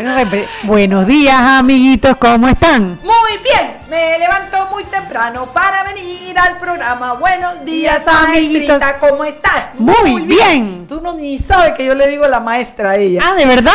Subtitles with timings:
[0.00, 0.16] Bueno,
[0.62, 2.98] buenos días, amiguitos, ¿cómo están?
[3.02, 7.12] Muy bien, me levanto muy temprano para venir al programa.
[7.14, 8.82] Buenos días, amiguitos.
[8.98, 9.74] ¿Cómo estás?
[9.78, 10.86] Muy, bien.
[10.86, 13.20] Tú no ni sabes que yo le digo la maestra a ella.
[13.22, 13.72] Ah, ¿de verdad?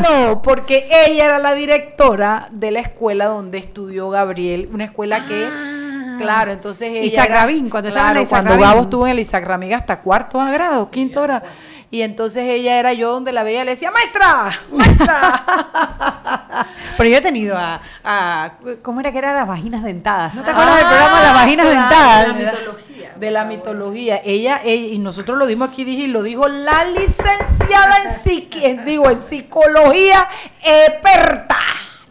[0.00, 5.46] Claro, porque ella era la directora de la escuela donde estudió Gabriel, una escuela que...
[5.48, 5.76] Ah.
[6.18, 7.02] Claro, entonces ella.
[7.02, 8.62] Isaac Rabin, cuando estaba en claro, Isaac cuando.
[8.62, 11.42] Gabo estuvo en el Isaac Rabin hasta cuarto grado, quinto grado.
[11.92, 15.44] Y entonces ella era yo donde la veía, le decía, maestra, maestra.
[16.96, 18.50] Pero yo he tenido a, a-
[18.82, 20.34] ¿Cómo era que eran las vaginas dentadas?
[20.34, 22.26] ¿No te Ah, acuerdas del programa Las vaginas claro, dentadas?
[22.36, 23.12] de la mitología.
[23.16, 24.20] De la mitología.
[24.24, 28.62] Ella, ella- y nosotros lo dimos aquí, dije, y lo dijo la licenciada en, psiqui-
[28.62, 30.28] en- digo, en psicología
[30.62, 31.56] experta.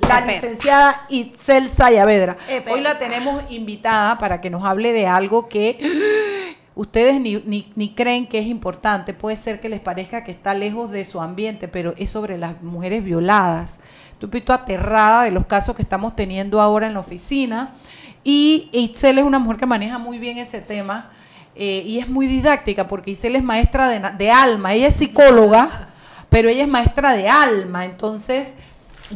[0.08, 2.36] La licenciada Itzel Sayavedra.
[2.72, 7.90] Hoy la tenemos invitada para que nos hable de algo que ustedes ni, ni, ni
[7.90, 9.14] creen que es importante.
[9.14, 12.62] Puede ser que les parezca que está lejos de su ambiente, pero es sobre las
[12.62, 13.80] mujeres violadas.
[14.14, 17.74] Estoy aterrada de los casos que estamos teniendo ahora en la oficina.
[18.24, 21.10] Y Itzel es una mujer que maneja muy bien ese tema
[21.54, 24.74] eh, y es muy didáctica porque Itzel es maestra de, de alma.
[24.74, 25.90] Ella es psicóloga,
[26.30, 27.84] pero ella es maestra de alma.
[27.84, 28.54] Entonces,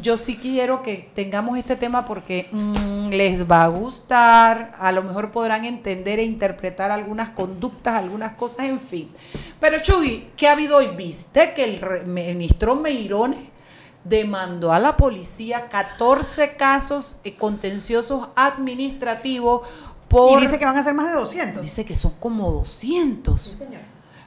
[0.02, 5.03] yo sí quiero que tengamos este tema porque mm, les va a gustar, a lo
[5.03, 9.09] mejor podrán entender e interpretar algunas conductas, algunas cosas, en fin.
[9.59, 10.88] Pero Chugui, ¿qué ha habido hoy?
[10.95, 13.53] ¿Viste que el ministro Meirones
[14.03, 19.61] demandó a la policía 14 casos eh, contenciosos administrativos
[20.07, 20.38] por...
[20.38, 21.63] Y dice que van a ser más de 200.
[21.63, 23.63] dice que son como 200.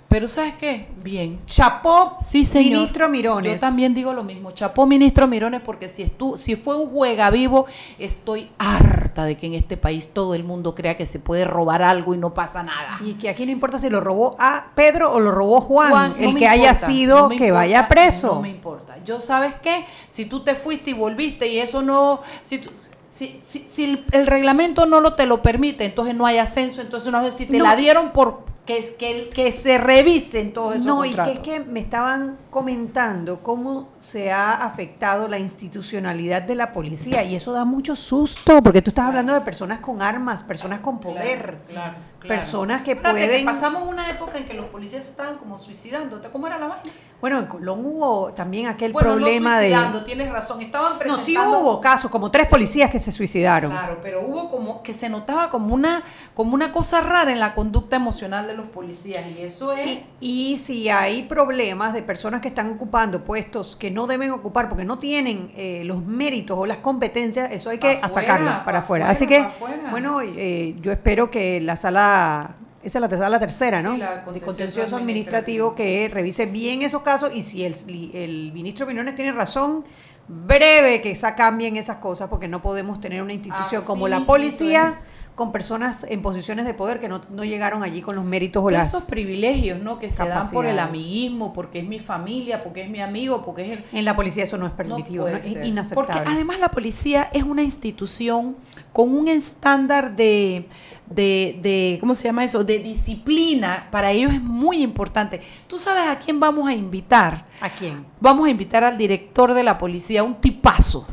[0.09, 0.87] Pero ¿sabes qué?
[1.03, 1.41] Bien.
[1.47, 2.73] Chapó, Sí, señor.
[2.79, 3.55] ministro Mirones.
[3.55, 4.53] Yo también digo lo mismo.
[4.53, 7.67] Chapó, ministro Mirones, porque si, estu si fue un juega vivo,
[7.99, 11.83] estoy harta de que en este país todo el mundo crea que se puede robar
[11.83, 12.99] algo y no pasa nada.
[13.05, 16.15] Y que aquí no importa si lo robó a Pedro o lo robó Juan, Juan,
[16.19, 18.35] no el que haya sido no que importa, vaya preso.
[18.37, 18.97] No me importa.
[19.05, 19.85] Yo, ¿sabes qué?
[20.07, 22.21] Si tú te fuiste y volviste y eso no.
[22.43, 22.73] Si, tú-
[23.09, 26.81] si, si, si el, reglamento no lo te lo permite, entonces no hay ascenso.
[26.81, 27.65] Entonces, una vez si te No.
[27.65, 28.45] la dieron por.
[28.67, 32.37] Que, es- que, que se revisen todos esos No, y que es que me estaban
[32.51, 38.61] comentando cómo se ha afectado la institucionalidad de la policía y eso da mucho susto
[38.63, 42.29] porque tú estás hablando de personas con armas, personas con poder, Claro, claro.
[42.41, 43.45] personas que Espérate, que pueden...
[43.47, 46.21] pasamos una época en que los policías se estaban como suicidando.
[46.21, 46.83] ¿Te- ¿Cómo era la vaina?
[47.21, 49.69] Bueno, en Colón hubo también aquel Bueno, problema no de...
[49.69, 50.61] suicidando, tienes razón.
[50.61, 51.25] Estaban No, presentando...
[51.25, 53.71] sí hubo casos, como tres policías que se suicidaron.
[53.71, 56.03] Claro, pero hubo como que se notaba como una
[56.35, 60.09] como una cosa rara en la conducta emocional de los policías y eso Y, es
[60.21, 64.85] y si hay problemas de personas que están ocupando puestos que no deben ocupar porque
[64.85, 68.79] no tienen eh, los méritos o las competencias, eso hay que sacarlo para pa' afuera.
[68.81, 69.89] afuera, Así que, afuera.
[69.91, 73.93] bueno, eh, yo espero que la sala, esa es la, tercera- la tercera, ¿no?
[73.95, 75.67] Sí, la de contencioso contencioso administrativo.
[75.69, 77.75] administrativo, que revise bien esos casos y si el,
[78.15, 79.85] el ministro Minones tiene razón,
[80.29, 84.25] breve que esa cambien esas cosas porque no podemos tener una institución Así como la
[84.27, 85.09] policía es.
[85.37, 88.71] Con personas en posiciones de poder que no, no llegaron allí con los méritos o
[88.71, 88.89] las...
[88.89, 89.99] esos privilegios, ¿no?
[89.99, 93.71] Que se dan por el amiguismo, porque es mi familia, porque es mi amigo, porque
[93.71, 95.37] es el En la policía eso no es permitido, ¿no?
[95.37, 95.65] es ser.
[95.67, 96.13] inaceptable.
[96.15, 98.57] Porque además la policía es una institución
[98.95, 100.67] con un estándar de,
[101.11, 102.65] de, de- ¿cómo se llama eso?
[102.65, 103.89] De disciplina.
[103.91, 105.43] Para ellos es muy importante.
[105.67, 107.45] ¿Tú sabes a quién vamos a invitar?
[107.61, 108.07] ¿A quién?
[108.21, 111.07] Vamos a invitar al director de la policía, un tipazo.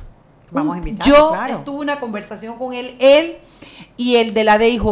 [0.49, 1.61] Vamos a invitarlo, Yo claro.
[1.65, 3.37] tuve una conversación con él, él
[3.97, 4.83] y el de la DIJ.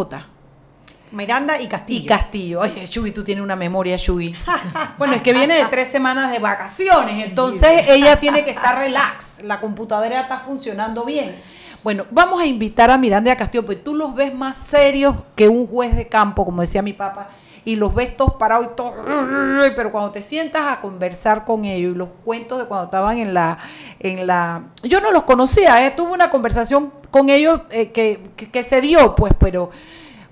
[1.11, 1.99] Miranda y Castillo.
[1.99, 2.59] Y Castillo.
[2.61, 4.33] Oye, Shugi, tú tienes una memoria, Shugi.
[4.97, 9.43] bueno, es que viene de tres semanas de vacaciones, entonces ella tiene que estar relax.
[9.43, 11.35] La computadora está funcionando bien.
[11.83, 15.15] Bueno, vamos a invitar a Miranda y a Castillo, porque tú los ves más serios
[15.35, 17.29] que un juez de campo, como decía mi papá,
[17.65, 18.93] y los ves todos parados y todos,
[19.75, 23.33] pero cuando te sientas a conversar con ellos y los cuentos de cuando estaban en
[23.33, 23.57] la,
[23.99, 25.91] en la, yo no los conocía, ¿eh?
[25.91, 29.69] tuve una conversación con ellos eh, que, que, que se dio, pues, pero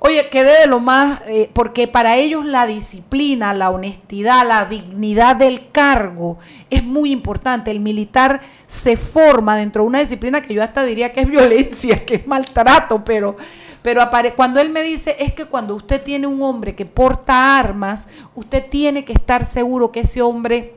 [0.02, 5.36] Oye, quedé de lo más, eh, porque para ellos la disciplina, la honestidad, la dignidad
[5.36, 6.40] del cargo
[6.70, 7.70] es muy importante.
[7.70, 12.06] El militar se forma dentro de una disciplina que yo hasta diría que es violencia,
[12.06, 13.36] que es maltrato, pero,
[13.82, 17.58] pero apare- cuando él me dice es que cuando usted tiene un hombre que porta
[17.60, 20.76] armas, usted tiene que estar seguro que ese hombre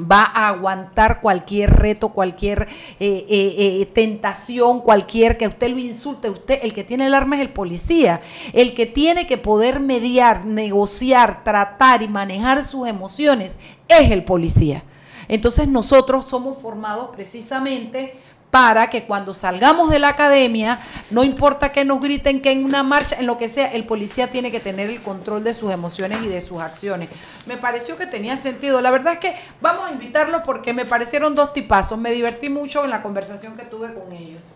[0.00, 2.62] va a aguantar cualquier reto, cualquier
[2.98, 6.30] eh, eh, eh, tentación, cualquier que usted lo insulte.
[6.30, 8.20] Usted, el que tiene el arma es el policía,
[8.52, 14.82] el que tiene que poder mediar, negociar, tratar y manejar sus emociones es el policía.
[15.28, 18.18] Entonces nosotros somos formados precisamente
[18.54, 20.78] para que cuando salgamos de la academia,
[21.10, 24.28] no importa que nos griten, que en una marcha, en lo que sea, el policía
[24.28, 27.08] tiene que tener el control de sus emociones y de sus acciones.
[27.46, 28.80] Me pareció que tenía sentido.
[28.80, 31.98] La verdad es que vamos a invitarlo porque me parecieron dos tipazos.
[31.98, 34.54] Me divertí mucho en la conversación que tuve con ellos.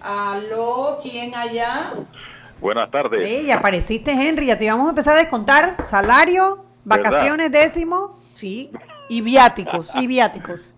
[0.00, 1.92] Aló, ¿quién allá?
[2.58, 3.22] Buenas tardes.
[3.28, 4.46] Sí, apareciste, Henry.
[4.46, 8.18] Ya te íbamos a empezar a descontar salario, vacaciones, décimo.
[8.32, 8.70] Sí.
[9.10, 9.94] Y viáticos.
[9.94, 10.74] Y viáticos.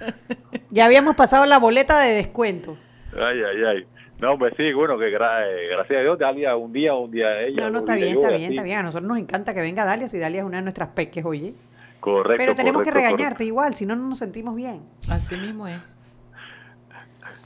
[0.70, 2.76] ya habíamos pasado la boleta de descuento.
[3.14, 3.86] Ay, ay, ay.
[4.20, 7.64] No, pues sí, bueno, que eh, gracias a Dios, Dalia, un día, un día ella.
[7.64, 8.78] No, no, está bien, está bien, está bien.
[8.78, 11.52] A nosotros nos encanta que venga Dalia, si Dalia es una de nuestras peques, oye.
[12.00, 12.38] Correcto.
[12.38, 14.82] Pero tenemos que regañarte igual, si no, no nos sentimos bien.
[15.10, 15.78] Así mismo es.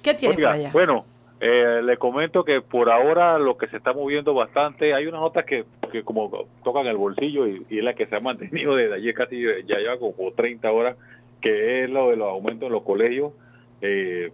[0.02, 0.70] ¿Qué tiene por allá?
[0.72, 1.04] Bueno,
[1.40, 5.42] eh, le comento que por ahora lo que se está moviendo bastante, hay una nota
[5.42, 8.94] que, que como tocan el bolsillo y, y, es la que se ha mantenido desde
[8.94, 10.96] ayer casi, ya lleva como 30 horas,
[11.40, 13.32] que es lo de los aumentos en los colegios
[13.80, 14.32] eh,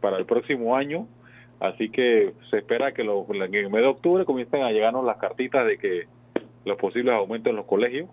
[0.00, 1.06] para el próximo año.
[1.60, 5.66] Así que se espera que en el mes de octubre comiencen a llegarnos las cartitas
[5.66, 6.06] de que
[6.64, 8.08] los posibles aumentos en los colegios.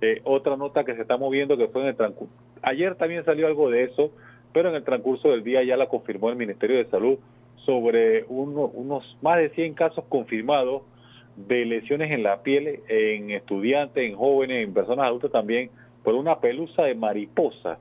[0.00, 2.32] Eh, otra nota que se está moviendo que fue en el transcurso.
[2.62, 4.12] Ayer también salió algo de eso,
[4.52, 7.18] pero en el transcurso del día ya la confirmó el Ministerio de Salud
[7.64, 10.82] sobre uno, unos más de 100 casos confirmados
[11.36, 15.70] de lesiones en la piel en estudiantes, en jóvenes, en personas adultas también
[16.08, 17.76] por una pelusa de mariposa.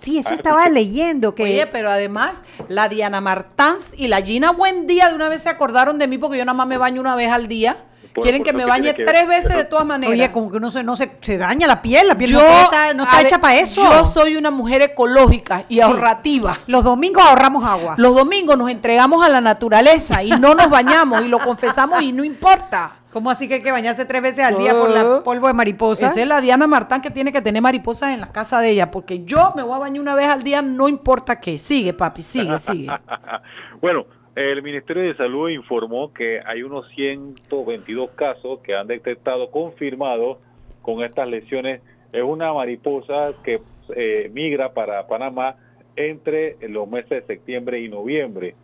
[0.00, 1.44] Sí, eso ah, estaba leyendo que...
[1.44, 5.98] Oye, pero además la Diana Martans y la Gina Buendía de una vez se acordaron
[5.98, 7.78] de mí porque yo nada más me baño una vez al día.
[8.20, 10.12] Quieren que me bañe tres veces de todas maneras.
[10.12, 12.92] Oye, como que no se, no se, se daña la piel, la piel no está,
[12.92, 13.82] no está hecha para eso.
[13.82, 16.58] Yo soy una mujer ecológica y ahorrativa.
[16.66, 17.94] Los domingos ahorramos agua.
[17.96, 22.12] Los domingos nos entregamos a la naturaleza y no nos bañamos y lo confesamos y
[22.12, 23.01] no importa.
[23.12, 26.06] ¿Cómo así que hay que bañarse tres veces al día por la polvo de mariposa?
[26.06, 28.90] Esa es la Diana Martán que tiene que tener mariposas en la casa de ella,
[28.90, 31.58] porque yo me voy a bañar una vez al día, no importa qué.
[31.58, 32.90] Sigue, papi, sigue, sigue.
[33.82, 40.38] bueno, el Ministerio de Salud informó que hay unos 122 casos que han detectado, confirmado
[40.80, 41.82] con estas lesiones.
[42.12, 43.60] Es una mariposa que
[43.94, 45.56] eh, migra para Panamá
[45.96, 48.54] entre los meses de septiembre y noviembre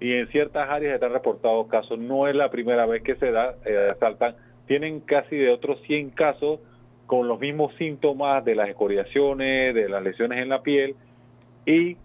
[0.00, 1.98] y en ciertas áreas están reportados casos.
[1.98, 4.36] No es la primera vez que se da, eh, saltan.
[4.66, 6.60] Tienen casi de otros 100 casos
[7.06, 10.94] con los mismos síntomas de las escoriaciones, de las lesiones en la piel
[11.64, 11.96] y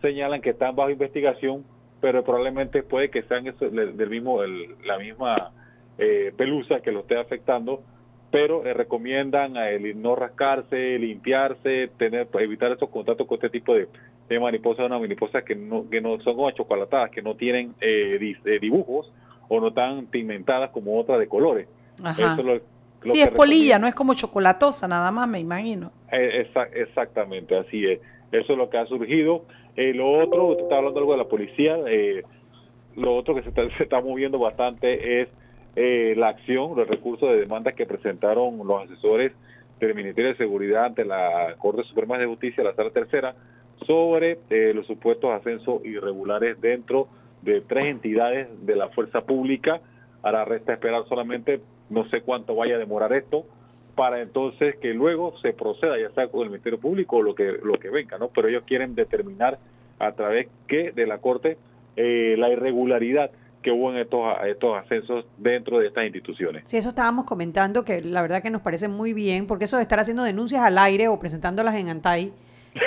[0.00, 1.64] señalan que están bajo investigación,
[2.00, 4.42] pero probablemente puede que sean del mismo,
[4.84, 5.52] la misma
[5.98, 7.82] eh, pelusa que lo esté afectando,
[8.30, 13.88] pero eh, recomiendan el no rascarse, limpiarse, tener, evitar esos contactos con este tipo de,
[14.28, 18.34] de mariposas, una mariposas que no, que no son como chocolatadas, que no tienen eh,
[18.44, 19.12] eh, dibujos
[19.48, 21.68] o no están pigmentadas como otras de colores.
[22.02, 22.38] Ajá.
[23.04, 25.92] sí, es polilla, no es como chocolatosa, nada más, me imagino.
[26.10, 28.00] Eh, exactamente, así es.
[28.30, 29.44] Eso es lo que ha surgido.
[29.76, 31.76] lo otro, usted está hablando algo de la policía,
[32.96, 35.28] lo otro que se está, se está moviendo bastante es
[36.16, 39.32] la acción, los recursos de demanda que presentaron los asesores
[39.86, 43.34] del Ministerio de Seguridad ante la Corte Suprema de Justicia, la Sala Tercera,
[43.84, 47.08] sobre eh, los supuestos ascensos irregulares dentro
[47.42, 49.80] de tres entidades de la fuerza pública.
[50.22, 53.44] Ahora resta esperar solamente, no sé cuánto vaya a demorar esto,
[53.94, 57.58] para entonces que luego se proceda, ya sea con el Ministerio Público o lo que,
[57.62, 58.28] lo que venga, ¿no?
[58.28, 59.58] Pero ellos quieren determinar
[59.98, 61.58] a través que de la Corte
[61.96, 63.30] eh, la irregularidad
[63.62, 66.64] que hubo en estos, estos ascensos dentro de estas instituciones.
[66.66, 69.82] Sí, eso estábamos comentando, que la verdad que nos parece muy bien, porque eso de
[69.82, 72.32] estar haciendo denuncias al aire o presentándolas en Antay,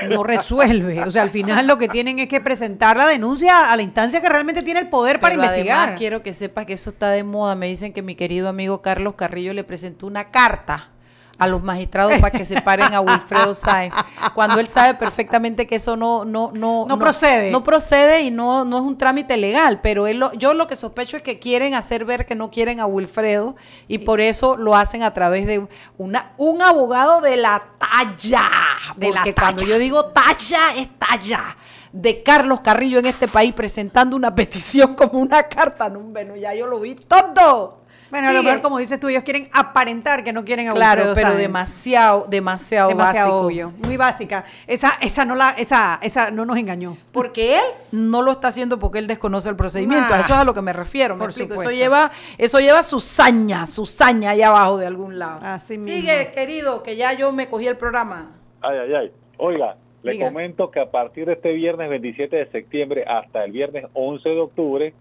[0.09, 1.01] no resuelve.
[1.03, 4.21] O sea, al final lo que tienen es que presentar la denuncia a la instancia
[4.21, 5.79] que realmente tiene el poder para investigar.
[5.79, 7.55] Además, quiero que sepa que eso está de moda.
[7.55, 10.89] Me dicen que mi querido amigo Carlos Carrillo le presentó una carta
[11.37, 13.93] a los magistrados para que se paren a Wilfredo Sáenz,
[14.33, 17.51] cuando él sabe perfectamente que eso no no no, no, procede.
[17.51, 21.17] No procede y no, no es un trámite legal, pero él yo lo que sospecho
[21.17, 23.55] es que quieren hacer ver que no quieren a Wilfredo
[23.87, 28.49] y por eso lo hacen a través de una un abogado de la talla,
[28.95, 31.55] de porque cuando yo digo talla es talla
[31.95, 36.53] de Carlos Carrillo en este país presentando una petición como una carta, no, bueno, ya
[36.53, 37.84] yo lo vi todo.
[38.15, 41.11] Bueno, a lo mejor, como dices tú, ellos quieren aparentar que no quieren a Claro,
[41.13, 43.73] pero demasiado, demasiado, demasiado obvio.
[43.85, 44.45] Muy básica.
[44.67, 46.95] Esa, esa no la, esa, esa no nos engañó.
[47.11, 50.15] Porque él no lo está haciendo porque él desconoce el procedimiento.
[50.15, 51.17] eso es a lo que me refiero.
[51.17, 51.55] por explico.
[51.55, 55.41] Eso lleva, eso lleva su saña, su saña allá abajo de algún lado.
[55.43, 58.31] Así Sigue, querido, que ya yo me cogí el programa.
[58.61, 59.11] Ay, ay, ay.
[59.35, 63.87] Oiga, le comento que a partir de este viernes 27 de septiembre hasta el viernes
[63.93, 64.93] 11 de octubre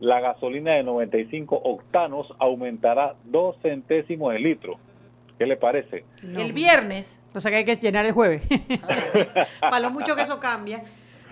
[0.00, 4.78] la gasolina de 95 octanos aumentará dos centésimos el litro.
[5.38, 6.04] ¿Qué le parece?
[6.22, 7.22] El viernes.
[7.34, 8.42] O sea que hay que llenar el jueves.
[9.60, 10.82] Para lo mucho que eso cambia.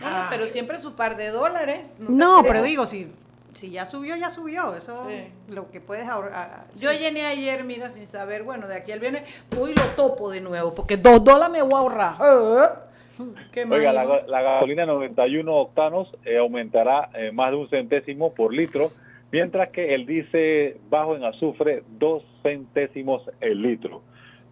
[0.03, 1.95] Ah, pero siempre su par de dólares.
[1.99, 3.13] No, pero digo, si,
[3.53, 4.75] si ya subió, ya subió.
[4.75, 5.07] Eso
[5.49, 6.67] lo que puedes ahorrar.
[6.77, 9.25] Yo llené ayer, mira, sin saber, bueno, de aquí al viernes,
[9.59, 12.88] hoy lo topo de nuevo, porque dos dólares me voy a ahorrar.
[13.71, 18.89] Oiga, la, la, gasolina 91 octanos eh, aumentará eh, más de un centésimo por litro,
[19.33, 24.03] mientras que el dice bajo en azufre dos centésimos el litro.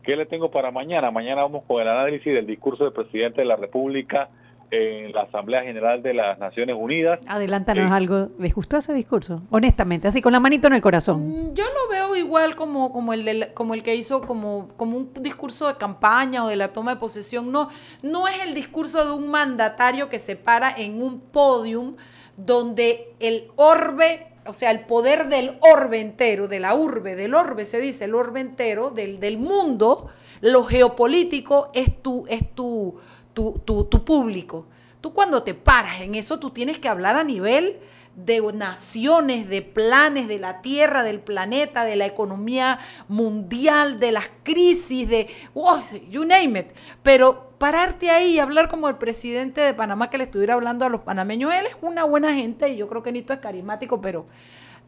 [0.03, 1.11] ¿Qué le tengo para mañana?
[1.11, 4.29] Mañana vamos con el análisis del discurso del presidente de la República
[4.71, 7.21] en la Asamblea General de las Naciones Unidas.
[7.27, 8.29] Adelántanos algo.
[8.39, 9.43] ¿Les gustó ese discurso?
[9.51, 11.29] Honestamente, así con la manito en el corazón.
[11.29, 15.13] Mm, yo lo veo igual como, como, el, como el que hizo como, como un
[15.21, 17.53] discurso de campaña o de la toma de posesión.
[17.53, 17.69] No,
[18.03, 21.97] no es el discurso de un mandatario que se para en un podium
[22.37, 27.65] donde el orbe, o sea, el poder del orbe entero, de la urbe, del orbe
[27.65, 30.09] se dice, el orbe entero, del, del mundo,
[30.41, 32.97] lo geopolítico es tu, es tu
[33.37, 34.67] tu, público.
[35.01, 37.79] Tú cuando te paras en eso, tú tienes que hablar a nivel
[38.17, 42.79] de naciones, de planes de la Tierra, del planeta, de la economía
[43.09, 46.67] mundial, de las crisis, de, oh, you name it.
[47.03, 50.89] Pero pararte ahí y hablar como el presidente de Panamá que le estuviera hablando a
[50.89, 54.27] los panameños, él es una buena gente y yo creo que Nito es carismático, pero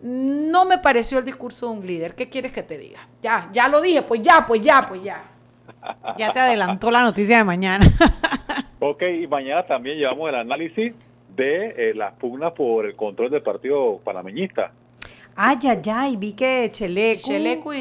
[0.01, 2.15] no me pareció el discurso de un líder.
[2.15, 3.07] ¿Qué quieres que te diga?
[3.23, 5.23] Ya, ya lo dije, pues ya, pues ya, pues ya.
[6.17, 7.87] Ya te adelantó la noticia de mañana.
[8.81, 10.95] ok, y mañana también llevamos el análisis
[11.37, 14.73] de eh, las pugnas por el control del partido panameñista.
[15.41, 17.79] Ay, ay, ay, vi que Chelecu, Chelecu y,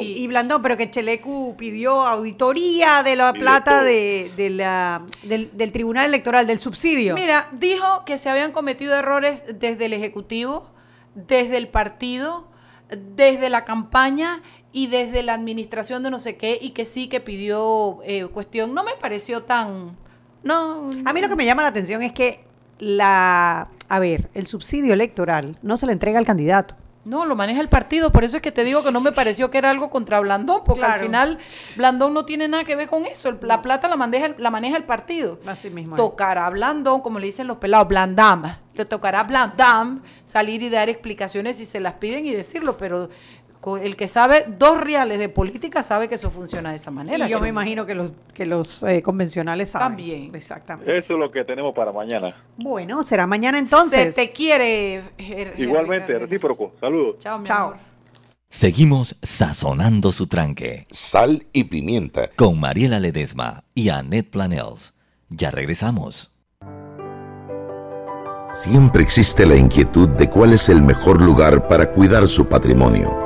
[0.00, 0.62] y, Blandón.
[0.62, 6.60] pero que Chelecu pidió auditoría de la plata de, la, del, del, Tribunal Electoral, del
[6.60, 7.16] subsidio.
[7.16, 10.70] Mira, dijo que se habían cometido errores desde el Ejecutivo,
[11.16, 12.46] desde el partido,
[12.90, 14.40] desde la campaña
[14.76, 18.74] y desde la administración de no sé qué y que sí que pidió eh, cuestión.
[18.74, 19.96] No me pareció tan...
[20.42, 20.90] No.
[21.06, 22.44] A mí lo que me llama la atención es que
[22.78, 23.70] la...
[23.88, 26.76] A ver, el subsidio electoral no se le entrega al candidato.
[27.06, 29.50] No, lo maneja el partido, por eso es que te digo que no me pareció
[29.50, 31.38] que era algo contra Blandón, porque al final
[31.76, 34.84] Blandón no tiene nada que ver con eso, la plata la maneja, la maneja el
[34.84, 35.38] partido.
[35.46, 35.96] Así mismo.
[35.96, 40.68] Tocará a Blandón, como le dicen los pelados, Blandam, le tocará a Blandam salir y
[40.68, 43.08] dar explicaciones si se las piden y decirlo, pero
[43.76, 47.26] el que sabe dos reales de política sabe que eso funciona de esa manera.
[47.26, 49.88] Y yo me imagino que los, que los eh, convencionales saben.
[49.88, 50.34] También.
[50.34, 50.96] Exactamente.
[50.96, 52.36] Eso es lo que tenemos para mañana.
[52.56, 54.14] Bueno, será mañana entonces.
[54.14, 55.02] Se te quiere.
[55.58, 56.74] Igualmente, recíproco.
[56.80, 57.16] Saludos.
[57.18, 57.74] Chao, mi Chao.
[58.48, 60.86] Seguimos sazonando su tranque.
[60.92, 62.28] Sal y pimienta.
[62.36, 64.94] Con Mariela Ledesma y Annette Planels.
[65.28, 66.32] Ya regresamos.
[68.52, 73.25] Siempre existe la inquietud de cuál es el mejor lugar para cuidar su patrimonio.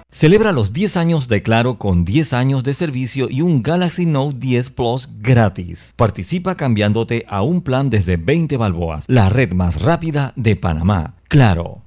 [0.13, 4.35] Celebra los 10 años de Claro con 10 años de servicio y un Galaxy Note
[4.39, 5.93] 10 Plus gratis.
[5.95, 11.15] Participa cambiándote a un plan desde 20 balboas, la red más rápida de Panamá.
[11.29, 11.79] Claro.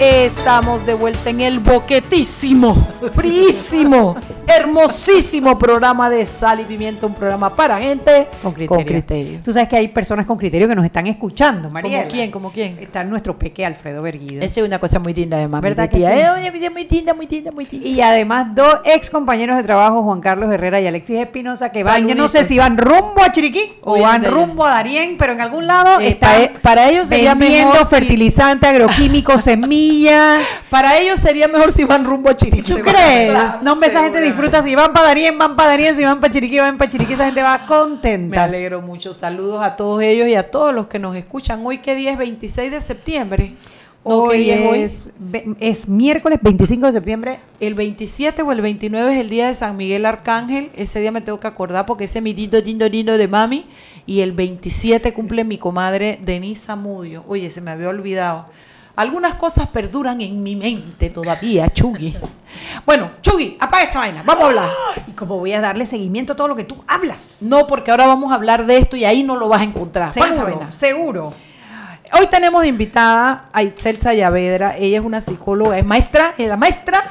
[0.00, 2.72] Estamos de vuelta en el boquetísimo,
[3.14, 4.14] frísimo,
[4.46, 9.40] hermosísimo programa de Sal y Pimienta, un programa para gente Con criterio.
[9.42, 12.02] Tú sabes que hay personas con criterio que nos están escuchando, María.
[12.02, 12.30] ¿Como quién?
[12.30, 12.78] ¿Como quién?
[12.78, 14.40] Está nuestro peque Alfredo Berguido.
[14.40, 15.62] Esa es una cosa muy linda de mami.
[15.62, 16.04] ¿Verdad que sí?
[16.04, 17.88] Eh, que es muy linda, muy linda, muy linda.
[17.88, 22.06] Y además dos ex compañeros de trabajo, Juan Carlos Herrera y Alexis Espinosa, que van,
[22.06, 25.40] yo no sé si van rumbo a Chiriquí o van rumbo a Darien, pero en
[25.40, 29.87] algún lado Eh, eh, para ellos sería vendiendo mejor si- fertilizante, agroquímico, semilla.
[30.70, 32.72] Para ellos sería mejor si van rumbo a Chiriquí.
[32.72, 33.62] ¿Tú crees?
[33.62, 34.62] no, hombre, esa gente disfruta.
[34.62, 35.96] Si van para Darien, van para Darien.
[35.96, 37.12] Si van para Chiriquí, van para Chiriquí.
[37.14, 38.44] Esa gente va Me contenta.
[38.44, 39.14] alegro mucho.
[39.14, 41.64] Saludos a todos ellos y a todos los que nos escuchan.
[41.64, 42.18] Hoy, ¿qué día es?
[42.18, 43.54] 26 de septiembre.
[44.04, 45.54] No, ¿qué Hoy día es hoy?
[45.60, 47.40] es, miércoles 25 de septiembre.
[47.60, 50.70] El 27 o el 29 es el día de San Miguel Arcángel.
[50.76, 53.66] Ese día me tengo que acordar porque ese es mi lindo, lindo, lindo de mami.
[54.06, 57.24] Y el 27 cumple mi comadre Denise Zamudio.
[57.28, 58.46] Oye, se me había olvidado.
[58.98, 62.16] Algunas cosas perduran en mi mente todavía, Chugui.
[62.84, 64.24] Bueno, Chugui, apaga esa vaina.
[64.24, 64.68] Vamos a hablar.
[65.06, 67.36] Y como voy a darle seguimiento a todo lo que tú hablas.
[67.42, 70.08] No, porque ahora vamos a hablar de esto y ahí no lo vas a encontrar.
[70.08, 70.72] Apaga esa Seguro, vaina.
[70.72, 71.30] seguro.
[72.18, 74.76] Hoy tenemos de invitada a Itzel Sayavedra.
[74.76, 77.04] Ella es una psicóloga, es maestra, es la maestra.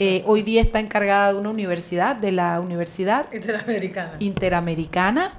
[0.00, 4.12] Eh, hoy día está encargada de una universidad, de la Universidad Interamericana.
[4.18, 5.34] Interamericana.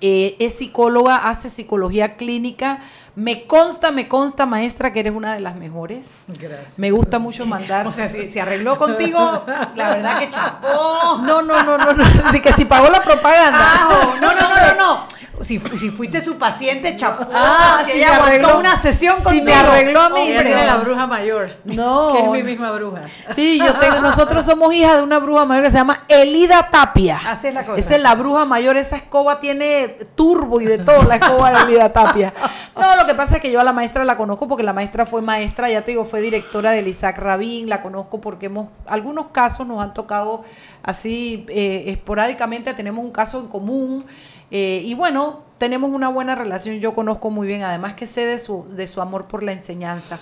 [0.00, 2.80] Eh, es psicóloga, hace psicología clínica.
[3.16, 6.06] Me consta, me consta, maestra, que eres una de las mejores.
[6.28, 6.78] Gracias.
[6.78, 7.86] Me gusta mucho mandar.
[7.86, 11.18] O sea, si se arregló contigo, la verdad que chapó.
[11.22, 12.04] no, no, no, no, no.
[12.24, 13.58] Así que si pagó la propaganda.
[13.60, 15.20] Ah, no, no, no, no, no.
[15.42, 17.26] Si, si fuiste su paciente, chapó.
[17.32, 19.44] Ah, si si ella aguantó arregló- una sesión si contigo.
[19.46, 21.50] me arregló a mí, Hombre, tiene la bruja mayor.
[21.64, 22.12] No.
[22.12, 23.00] Que es mi misma bruja.
[23.34, 27.18] Sí, yo tengo, nosotros somos hijas de una bruja mayor que se llama Elida Tapia.
[27.26, 27.78] Así es la cosa.
[27.80, 31.60] Esa es la bruja mayor, esa escoba tiene turbo y de todo, la escoba de
[31.62, 32.34] Elida Tapia.
[32.76, 35.06] No, lo que pasa es que yo a la maestra la conozco porque la maestra
[35.06, 39.28] fue maestra, ya te digo, fue directora del Isaac Rabin, la conozco porque hemos, algunos
[39.28, 40.44] casos nos han tocado
[40.82, 44.04] así eh, esporádicamente, tenemos un caso en común.
[44.50, 48.38] eh, y bueno, tenemos una buena relación, yo conozco muy bien, además que sé de
[48.38, 50.18] su, de su amor por la enseñanza.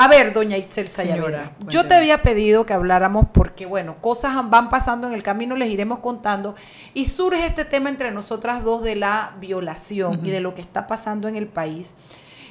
[0.00, 4.32] A ver, doña Itzel Sayavedra, Señora, yo te había pedido que habláramos porque, bueno, cosas
[4.48, 6.54] van pasando en el camino, les iremos contando,
[6.94, 10.86] y surge este tema entre nosotras dos de la violación y de lo que está
[10.86, 11.94] pasando en el país.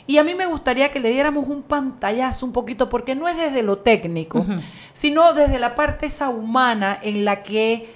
[0.08, 3.38] Y a mí me gustaría que le diéramos un pantallazo un poquito, porque no es
[3.38, 4.46] desde lo técnico,
[4.94, 7.90] sino desde la parte esa humana en la que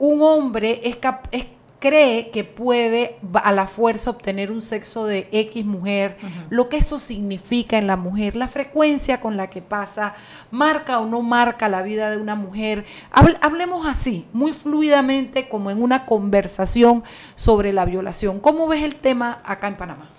[0.00, 0.98] un hombre es,
[1.30, 1.46] es-
[1.82, 6.16] cree que puede a la fuerza obtener un sexo de X mujer,
[6.48, 10.14] lo que eso significa en la mujer, la frecuencia con la que pasa,
[10.52, 12.84] marca o no marca la vida de una mujer.
[13.12, 17.02] Habl- hablemos así, muy fluidamente, como en una conversación
[17.34, 18.38] sobre la violación.
[18.38, 20.10] ¿Cómo ves el tema acá en Panamá?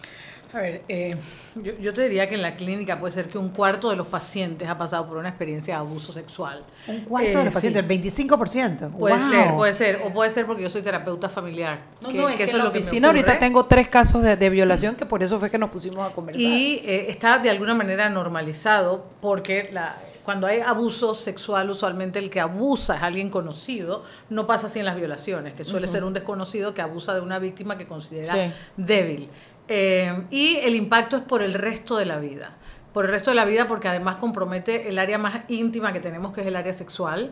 [0.53, 1.15] A ver, eh,
[1.55, 4.05] yo, yo te diría que en la clínica puede ser que un cuarto de los
[4.07, 6.63] pacientes ha pasado por una experiencia de abuso sexual.
[6.87, 7.93] Un cuarto Eh, de los pacientes, sí.
[7.93, 8.91] el 25%.
[8.91, 9.29] Puede Wow.
[9.29, 10.01] ser, puede ser.
[10.05, 11.79] O puede ser porque yo soy terapeuta familiar.
[12.01, 13.87] No, que- no, es que, eso en la lo que me oficina ahorita tengo tres
[13.87, 16.41] casos de, de violación que por eso fue que nos pusimos a conversar.
[16.41, 22.29] Y eh, está de alguna manera normalizado porque la, cuando hay abuso sexual, usualmente el
[22.29, 26.13] que abusa es alguien conocido, no pasa así en las violaciones, que suele ser un
[26.13, 28.51] desconocido que abusa de una víctima que considera Sí.
[28.77, 29.29] débil.
[29.67, 32.57] Eh, y el impacto es por el resto de la vida.
[32.93, 36.31] Por el resto de la vida, porque además compromete el área más íntima que tenemos,
[36.31, 37.31] que es el área sexual.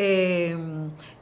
[0.00, 0.56] Eh,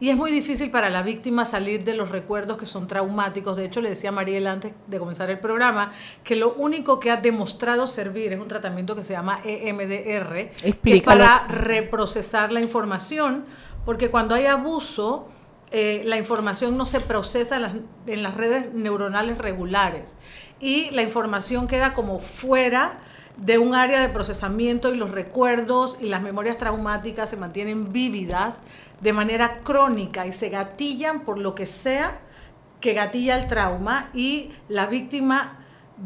[0.00, 3.56] y es muy difícil para la víctima salir de los recuerdos que son traumáticos.
[3.56, 5.92] De hecho, le decía a Mariela antes de comenzar el programa
[6.24, 10.52] que lo único que ha demostrado servir es un tratamiento que se llama EMDR, que
[10.56, 11.24] es Explícalo.
[11.24, 13.46] para reprocesar la información,
[13.86, 15.28] porque cuando hay abuso,
[15.70, 17.72] eh, la información no se procesa en las,
[18.06, 20.18] en las redes neuronales regulares
[20.60, 22.98] y la información queda como fuera
[23.36, 28.60] de un área de procesamiento y los recuerdos y las memorias traumáticas se mantienen vívidas
[29.00, 32.18] de manera crónica y se gatillan por lo que sea
[32.80, 35.58] que gatilla el trauma y la víctima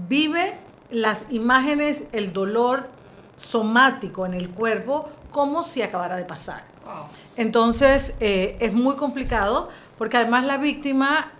[0.08, 0.56] vive
[0.90, 2.88] las imágenes, el dolor
[3.36, 6.64] somático en el cuerpo como si acabara de pasar.
[7.36, 11.32] Entonces eh, es muy complicado porque además la víctima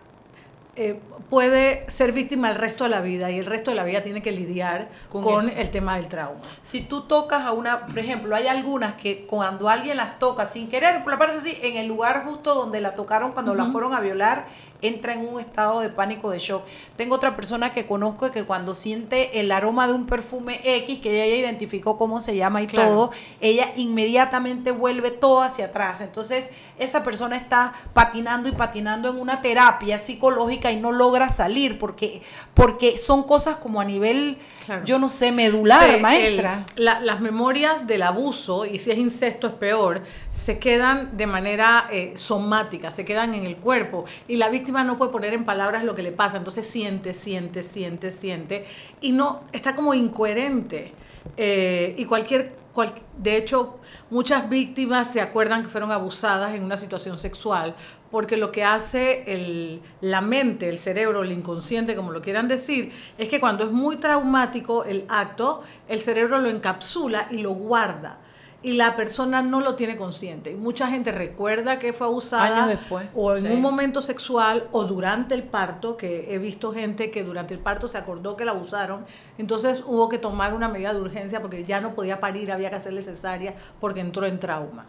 [0.77, 4.03] eh, puede ser víctima el resto de la vida y el resto de la vida
[4.03, 6.41] tiene que lidiar con, Con el tema del trauma.
[6.63, 10.69] Si tú tocas a una, por ejemplo, hay algunas que cuando alguien las toca sin
[10.69, 13.95] querer, por la parte así, en el lugar justo donde la tocaron cuando la fueron
[13.95, 14.47] a violar,
[14.83, 16.65] entra en un estado de pánico, de shock.
[16.97, 21.25] Tengo otra persona que conozco que cuando siente el aroma de un perfume X, que
[21.25, 22.91] ella identificó cómo se llama y Claro.
[22.91, 26.01] todo, ella inmediatamente vuelve todo hacia atrás.
[26.01, 31.79] Entonces, esa persona está patinando y patinando en una terapia psicológica y no logra salir
[31.79, 32.23] porque,
[32.55, 34.39] porque son cosas como a nivel,
[34.71, 34.85] Claro.
[34.85, 36.65] yo no sé, medular, maestra.
[36.77, 41.27] el- la- las memorias del abuso, y si es incesto es peor, se quedan de
[41.27, 44.05] manera eh, somática, se quedan en el cuerpo.
[44.29, 46.37] Y la víctima no puede poner en palabras lo que le pasa.
[46.37, 48.65] Entonces siente, siente, siente, siente.
[49.01, 50.93] Y no, está como incoherente.
[51.37, 53.77] Eh, y cualquier, cual- de hecho,
[54.09, 57.75] muchas víctimas se acuerdan que fueron abusadas en una situación sexual,
[58.11, 62.93] porque lo que hace el, la mente, el cerebro, el inconsciente, como lo quieran decir,
[63.19, 68.19] es que cuando es muy traumático el acto, el cerebro lo encapsula y lo guarda.
[68.63, 70.51] Y la persona no lo tiene consciente.
[70.51, 73.53] Y mucha gente recuerda que fue abusada Años después, o en sí.
[73.53, 77.89] un momento sexual o durante el parto, que he visto gente que durante el parto
[77.89, 79.07] se acordó que la abusaron,
[79.39, 82.77] entonces hubo que tomar una medida de urgencia porque ya no podía parir, había que
[82.77, 84.85] hacerle cesárea porque entró en trauma.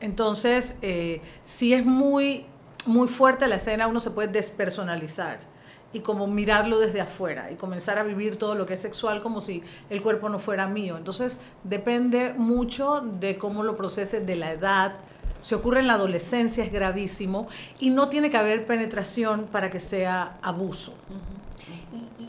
[0.00, 2.44] Entonces, eh, si es muy,
[2.86, 5.38] muy fuerte la escena, uno se puede despersonalizar
[5.94, 9.40] y como mirarlo desde afuera y comenzar a vivir todo lo que es sexual como
[9.40, 10.96] si el cuerpo no fuera mío.
[10.98, 14.94] Entonces, depende mucho de cómo lo proceses, de la edad.
[15.40, 19.78] Si ocurre en la adolescencia es gravísimo y no tiene que haber penetración para que
[19.78, 20.94] sea abuso.
[21.08, 21.33] ¿Y,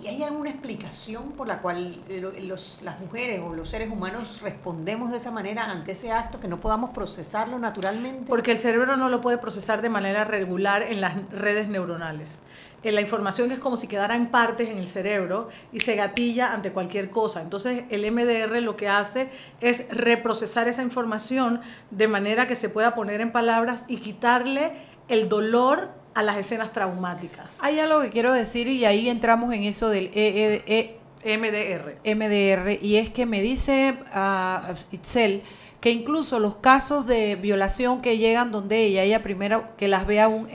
[0.06, 5.18] y hay alguna explicación por la cual las mujeres o los seres humanos respondemos de
[5.18, 8.26] esa manera ante ese acto que no podamos procesarlo naturalmente?
[8.28, 12.40] Porque el cerebro no lo puede procesar de manera regular en las redes neuronales.
[12.84, 16.54] Eh, La información es como si quedara en partes en el cerebro y se gatilla
[16.54, 17.42] ante cualquier cosa.
[17.42, 22.94] Entonces el MDR lo que hace es reprocesar esa información de manera que se pueda
[22.94, 24.74] poner en palabras y quitarle
[25.08, 27.58] el dolor a las escenas traumáticas.
[27.60, 31.98] Hay algo que quiero decir y ahí entramos en eso del E- E- E- MDR.
[32.16, 35.44] MDR y es que me dice ah, Itzel
[35.82, 40.28] que incluso los casos de violación que llegan donde ella, ella primero que las vea
[40.28, 40.48] un...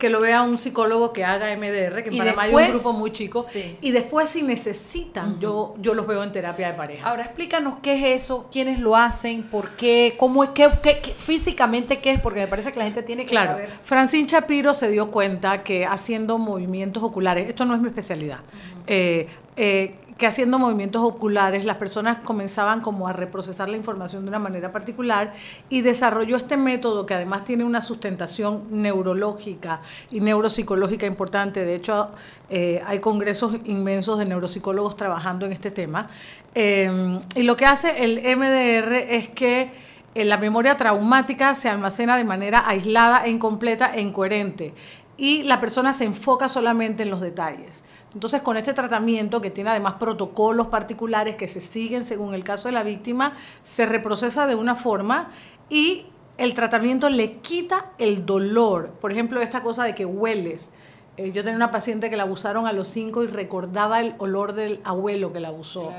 [0.00, 2.72] que lo vea un psicólogo que haga MDR, que en Y Panamá hay después- un
[2.72, 3.44] grupo muy chico.
[3.44, 3.76] Sí.
[3.80, 7.08] Y después si necesitan, yo, yo los veo en terapia de pareja.
[7.08, 11.12] Ahora explícanos qué es eso, quiénes lo hacen, por qué, cómo es, qué, qué- qué-
[11.12, 13.70] físicamente qué es, porque me parece que la gente tiene que Claro, saber.
[13.84, 18.38] Francine Shapiro se dio cuenta que haciendo movimientos oculares, esto no es mi especialidad,
[18.86, 24.28] eh, eh, que haciendo movimientos oculares las personas comenzaban como a reprocesar la información de
[24.28, 25.32] una manera particular
[25.70, 29.80] y desarrolló este método que además tiene una sustentación neurológica
[30.10, 31.64] y neuropsicológica importante.
[31.64, 32.10] De hecho,
[32.50, 36.10] eh, hay congresos inmensos de neuropsicólogos trabajando en este tema.
[36.54, 39.72] Eh, y lo que hace el MDR es que
[40.14, 44.74] eh, la memoria traumática se almacena de manera aislada e incompleta e incoherente
[45.16, 47.84] y la persona se enfoca solamente en los detalles.
[48.12, 52.68] Entonces, con este tratamiento, que tiene además protocolos particulares que se siguen según el caso
[52.68, 55.30] de la víctima, se reprocesa de una forma
[55.68, 58.90] y el tratamiento le quita el dolor.
[59.00, 60.70] Por ejemplo, esta cosa de que hueles.
[61.16, 64.54] Eh, yo tenía una paciente que la abusaron a los cinco y recordaba el olor
[64.54, 65.92] del abuelo que la abusó.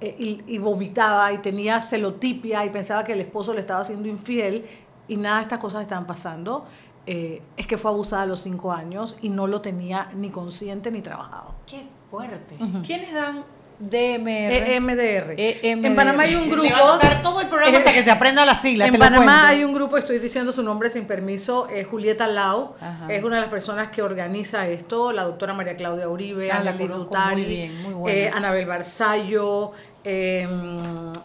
[0.00, 4.06] Eh, y, y vomitaba y tenía celotipia y pensaba que el esposo le estaba haciendo
[4.06, 4.66] infiel
[5.08, 6.66] y nada de estas cosas estaban pasando.
[7.06, 10.90] Eh, es que fue abusada a los cinco años y no lo tenía ni consciente
[10.90, 11.54] ni trabajado.
[11.66, 12.56] Qué fuerte.
[12.84, 13.44] ¿Quiénes dan
[13.78, 14.52] DMR?
[14.72, 15.34] EMDR.
[15.38, 15.86] EMDR.
[15.86, 16.68] En Panamá hay un grupo.
[16.72, 18.86] va a tocar todo el programa hasta que se aprenda la sigla.
[18.86, 22.74] En te Panamá hay un grupo, estoy diciendo su nombre sin permiso, eh, Julieta Lau,
[22.80, 23.06] Ajá.
[23.12, 27.34] es una de las personas que organiza esto, la doctora María Claudia Uribe, Ah, Dutari,
[27.42, 29.72] muy bien, muy eh, Anabel Barzallo,
[30.08, 30.46] eh,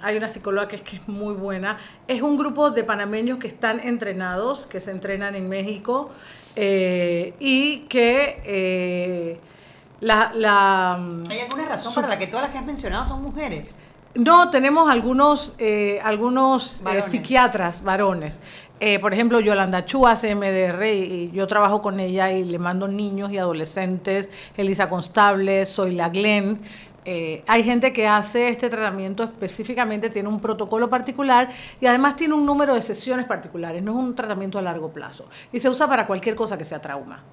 [0.02, 1.78] hay una psicóloga que es, que es muy buena.
[2.08, 6.10] Es un grupo de panameños que están entrenados, que se entrenan en México
[6.56, 9.40] eh, y que eh,
[10.00, 10.32] la...
[10.34, 10.96] la
[11.30, 13.80] ¿Hay alguna razón para la que todas las que has mencionado son mujeres?
[14.16, 17.06] no, tenemos algunos, eh, algunos Varones.
[17.06, 18.42] psiquiatras varones.
[18.80, 22.58] Eh, por ejemplo, Yolanda Chu hace MDR y, y yo trabajo con ella y le
[22.58, 24.30] mando niños y adolescentes.
[24.58, 26.60] Elisa Constable, Soy la Glenn.
[27.04, 32.34] Eh, hay gente que hace este tratamiento específicamente, tiene un protocolo particular y además tiene
[32.36, 35.28] un número de sesiones particulares, no es un tratamiento a largo plazo.
[35.52, 37.24] Y se usa para cualquier cosa que sea trauma.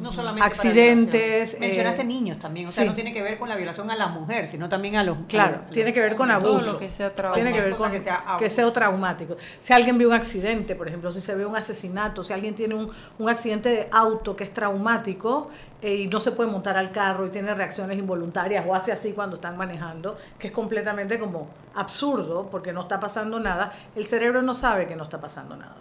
[0.00, 1.12] No solamente accidentes.
[1.12, 1.60] violación.
[1.60, 2.88] Mencionaste eh, niños también, o sea, sí.
[2.88, 5.18] no tiene que ver con la violación a la mujer, sino también a los.
[5.28, 6.58] Claro, a tiene que ver con abuso.
[6.58, 9.36] todo lo que sea Tiene que ver con que sea que sea traumático.
[9.60, 12.74] Si alguien vio un accidente, por ejemplo, si se ve un asesinato, si alguien tiene
[12.74, 16.90] un, un accidente de auto que es traumático eh, y no se puede montar al
[16.90, 21.48] carro y tiene reacciones involuntarias o hace así cuando están manejando, que es completamente como
[21.74, 25.76] absurdo porque no está pasando nada, el cerebro no sabe que no está pasando nada.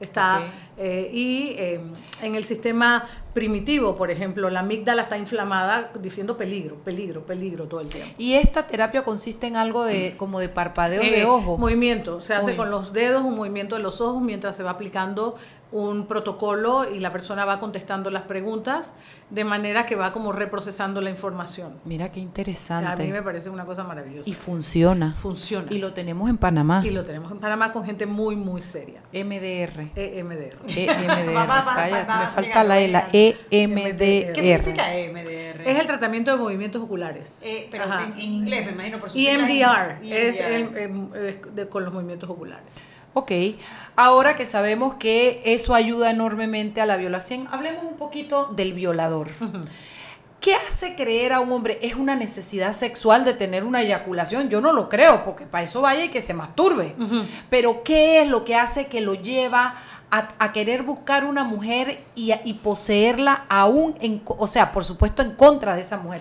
[0.00, 0.42] Está,
[0.76, 1.80] eh, y eh,
[2.20, 7.80] en el sistema primitivo, por ejemplo, la amígdala está inflamada diciendo peligro, peligro, peligro todo
[7.80, 8.12] el tiempo.
[8.18, 11.58] Y esta terapia consiste en algo de como de parpadeo Eh, de ojo.
[11.58, 15.36] Movimiento, se hace con los dedos, un movimiento de los ojos mientras se va aplicando
[15.72, 18.92] un protocolo y la persona va contestando las preguntas
[19.30, 21.80] de manera que va como reprocesando la información.
[21.84, 23.02] Mira qué A interesante.
[23.04, 24.28] mí me parece una cosa maravillosa.
[24.30, 25.14] Y funciona.
[25.16, 25.66] Funciona.
[25.72, 26.82] Y lo tenemos en Panamá.
[26.84, 29.00] Y lo tenemos en Panamá con gente muy, muy seria.
[29.12, 29.90] MDR.
[29.96, 30.56] EMDR.
[30.68, 31.26] EMDR.
[31.26, 33.96] Me falta la E, la EMDR.
[33.96, 35.68] ¿Qué significa EMDR?
[35.68, 37.38] Es el tratamiento de movimientos oculares.
[37.42, 40.54] Eh, pero en, en inglés, me imagino por su EMDR, es EMDR.
[40.54, 42.64] el, em, es de- con los movimientos oculares.
[43.14, 43.30] Ok,
[43.96, 49.28] ahora que sabemos que eso ayuda enormemente a la violación, hablemos un poquito del violador.
[50.40, 51.78] ¿Qué hace creer a un hombre?
[51.80, 54.50] ¿Es una necesidad sexual de tener una eyaculación?
[54.50, 56.94] Yo no lo creo, porque para eso vaya y que se masturbe.
[57.48, 59.74] Pero ¿qué es lo que hace que lo lleva
[60.10, 64.84] a, a querer buscar una mujer y, a- y poseerla aún, en, o sea, por
[64.84, 66.20] supuesto, en contra de esa mujer?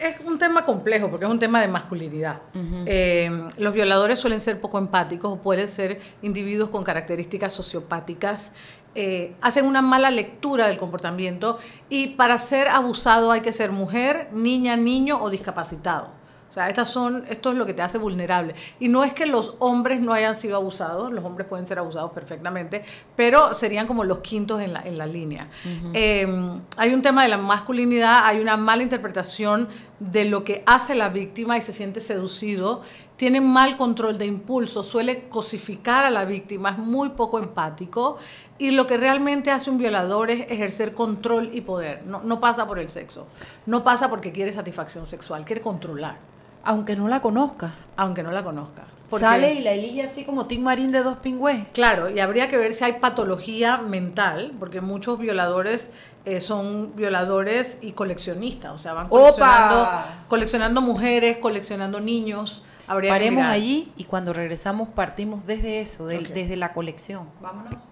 [0.00, 2.40] Es un tema complejo porque es un tema de masculinidad.
[2.86, 8.52] Eh, los violadores suelen ser poco empáticos o pueden ser individuos con características sociopáticas.
[8.96, 14.28] eh, hacen una mala lectura del comportamiento y para ser abusado hay que ser mujer,
[14.32, 16.23] niña, niño o discapacitado.
[16.54, 18.54] O sea, estas son, esto es lo que te hace vulnerable.
[18.78, 22.12] Y no es que los hombres no hayan sido abusados, los hombres pueden ser abusados
[22.12, 22.84] perfectamente,
[23.16, 25.48] pero serían como los quintos en la, en la línea.
[25.92, 26.28] Eh,
[26.76, 29.66] hay un tema de la masculinidad, hay una mala interpretación
[29.98, 32.82] de lo que hace la víctima y se siente seducido,
[33.16, 38.18] tiene mal control de impulso, suele cosificar a la víctima, es muy poco empático
[38.58, 42.06] y lo que realmente hace un violador es ejercer control y poder.
[42.06, 43.26] No, no pasa por el sexo,
[43.66, 46.33] no pasa porque quiere satisfacción sexual, quiere controlar.
[46.64, 47.74] Aunque no la conozca.
[47.96, 48.84] Aunque no la conozca.
[49.10, 51.66] Porque- Sale y la elige así como Tim Marín de dos pingües.
[51.72, 55.90] Claro, y habría que ver si hay patología mental, porque muchos violadores
[56.24, 59.18] eh, son violadores y coleccionistas, o sea, van ¡Opa!
[59.18, 59.88] coleccionando,
[60.28, 62.64] coleccionando mujeres, coleccionando niños.
[62.86, 67.28] Habría Paremos allí y cuando regresamos partimos desde eso, del- desde la colección.
[67.42, 67.82] Vámonos.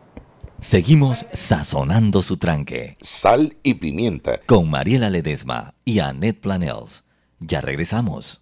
[0.61, 2.97] Seguimos sazonando su tranque.
[3.01, 4.39] Sal y pimienta.
[4.47, 7.05] Con Mariela Ledesma y Annette Planels.
[7.41, 8.42] Ya regresamos.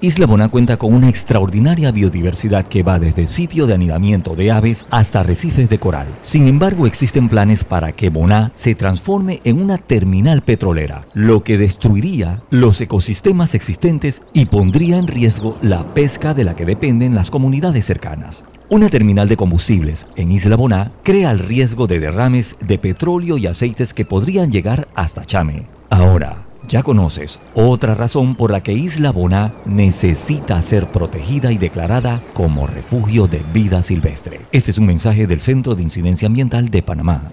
[0.00, 4.86] Isla Boná cuenta con una extraordinaria biodiversidad que va desde sitio de anidamiento de aves
[4.90, 6.06] hasta arrecifes de coral.
[6.22, 11.58] Sin embargo, existen planes para que Boná se transforme en una terminal petrolera, lo que
[11.58, 17.32] destruiría los ecosistemas existentes y pondría en riesgo la pesca de la que dependen las
[17.32, 18.44] comunidades cercanas.
[18.70, 23.48] Una terminal de combustibles en Isla Boná crea el riesgo de derrames de petróleo y
[23.48, 25.66] aceites que podrían llegar hasta Chame.
[25.90, 32.22] Ahora, ya conoces otra razón por la que Isla Boná necesita ser protegida y declarada
[32.34, 34.46] como refugio de vida silvestre.
[34.52, 37.32] Este es un mensaje del Centro de Incidencia Ambiental de Panamá.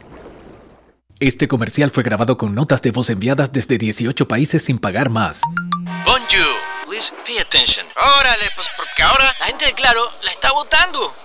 [1.19, 5.41] Este comercial fue grabado con notas de voz enviadas desde 18 países sin pagar más.
[6.05, 7.85] Bonjour, please pay attention.
[8.19, 11.24] Órale, pues porque ahora la gente de Claro la está votando.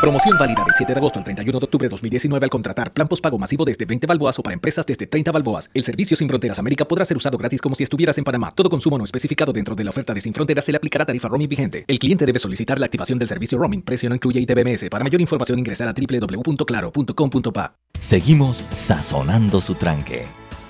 [0.00, 3.06] Promoción válida del 7 de agosto al 31 de octubre de 2019 al contratar plan
[3.06, 5.68] postpago masivo desde 20 balboas o para empresas desde 30 balboas.
[5.74, 8.50] El servicio Sin Fronteras América podrá ser usado gratis como si estuvieras en Panamá.
[8.52, 11.28] Todo consumo no especificado dentro de la oferta de Sin Fronteras se le aplicará tarifa
[11.28, 11.84] roaming vigente.
[11.86, 13.82] El cliente debe solicitar la activación del servicio roaming.
[13.82, 14.88] Precio no incluye ITBMS.
[14.88, 17.74] Para mayor información ingresar a www.claro.com.pa.
[18.00, 20.24] Seguimos sazonando su tranque.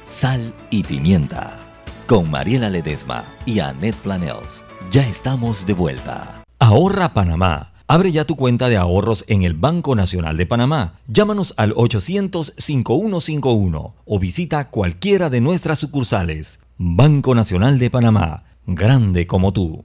[0.09, 1.57] Sal y pimienta.
[2.09, 4.65] Con Mariela Ledesma y Annette Planels.
[4.91, 6.43] Ya estamos de vuelta.
[6.59, 7.70] Ahorra Panamá.
[7.93, 11.01] Abre ya tu cuenta de ahorros en el Banco Nacional de Panamá.
[11.09, 16.61] Llámanos al 800-5151 o visita cualquiera de nuestras sucursales.
[16.79, 19.85] Banco Nacional de Panamá, grande como tú.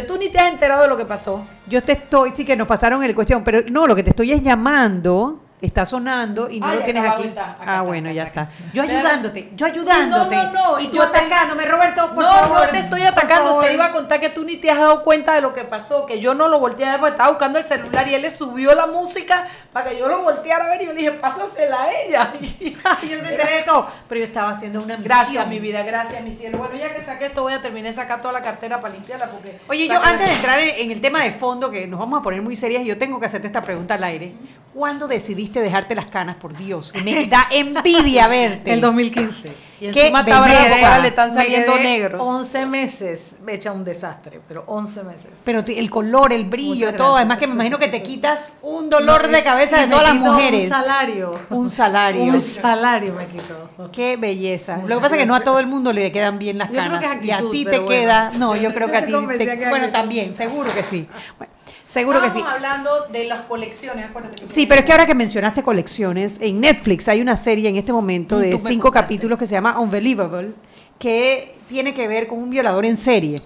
[0.00, 0.14] Criterio.
[0.14, 1.44] Tú ni te has enterado de lo que pasó.
[1.66, 4.32] Yo te estoy, sí que nos pasaron el cuestión, pero no, lo que te estoy
[4.32, 7.28] es llamando, está sonando y no Ay, lo tienes aquí.
[7.28, 8.54] acá ah, está, bueno, acá ya está, está.
[8.72, 10.34] Yo ayudándote, yo ayudándote.
[10.36, 12.64] Sí, no, no, no, Y tú yo te- atacándome, Roberto, por no, favor.
[12.64, 15.34] no te estoy atacando, te iba a contar que tú ni te has dado cuenta
[15.34, 17.64] de lo que pasó, que yo no lo volteé a ver porque estaba buscando el
[17.64, 20.86] celular y él le subió la música para que yo lo volteara a ver y
[20.86, 22.32] yo le dije, pásasela a ella.
[22.40, 25.04] yo me enteré de todo, pero yo estaba haciendo una misión.
[25.04, 26.58] Gracias, mi vida, gracias, mi cielo.
[26.58, 29.26] Bueno, ya que saqué esto, voy a terminar de sacar toda la cartera para limpiarla
[29.26, 29.58] porque...
[29.68, 32.22] Oye, yo antes de entrar en, en el tema de fondo, que nos vamos a
[32.22, 34.32] poner muy serias, yo tengo que hacerte esta pregunta al aire.
[34.72, 36.92] ¿Cuándo decidiste dejarte las canas, por Dios?
[37.04, 38.72] Me da envidia verte.
[38.72, 39.52] El 2015.
[39.80, 40.86] Y Qué encima belleza.
[40.86, 42.20] ahora le están saliendo negros.
[42.24, 45.30] 11 meses, me echa un desastre, pero 11 meses.
[45.44, 47.14] Pero el color, el brillo, Muchas todo.
[47.14, 47.16] gracias.
[47.20, 50.64] Además que me imagino que te quitas un dolor de cabeza de todas las mujeres.
[50.66, 51.34] Un salario.
[51.48, 52.22] Un salario.
[52.24, 53.70] Un salario me quito.
[53.90, 54.76] Qué belleza.
[54.86, 56.74] Lo que pasa es que no a todo el mundo le quedan bien las Yo
[56.74, 57.00] creo canas.
[57.12, 58.28] que es y a ti te queda.
[58.38, 59.12] No, yo creo que a ti.
[59.38, 61.08] te- bueno, también, seguro que sí.
[61.38, 61.52] Bueno,
[61.90, 62.40] seguro que sí.
[62.46, 64.42] Hablando de las colecciones, acuérdate.
[64.42, 67.76] que Sí, pero es que ahora que mencionaste colecciones, en Netflix hay una serie en
[67.76, 70.52] este momento Mm, de cinco capítulos que se llama Unbelievable,
[70.98, 73.40] que tiene que ver con un violador en serie.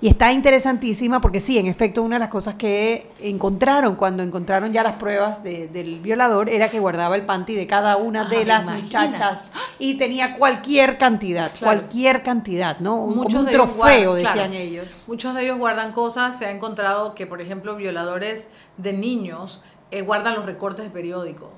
[0.00, 4.72] Y está interesantísima porque sí, en efecto, una de las cosas que encontraron cuando encontraron
[4.72, 8.38] ya las pruebas de- del violador era que guardaba el panty de cada una de
[8.38, 8.82] Ah, las imaginas.
[8.84, 11.78] muchachas y tenía cualquier cantidad, Claro.
[11.78, 12.96] cualquier cantidad, ¿no?
[12.96, 15.04] Un- Muchos como un de trofeo, guardan, decían claro, ellos.
[15.06, 16.36] Muchos de ellos guardan cosas.
[16.36, 19.62] Se ha encontrado que, por ejemplo, violadores de niños
[19.92, 21.50] eh, guardan los recortes de periódico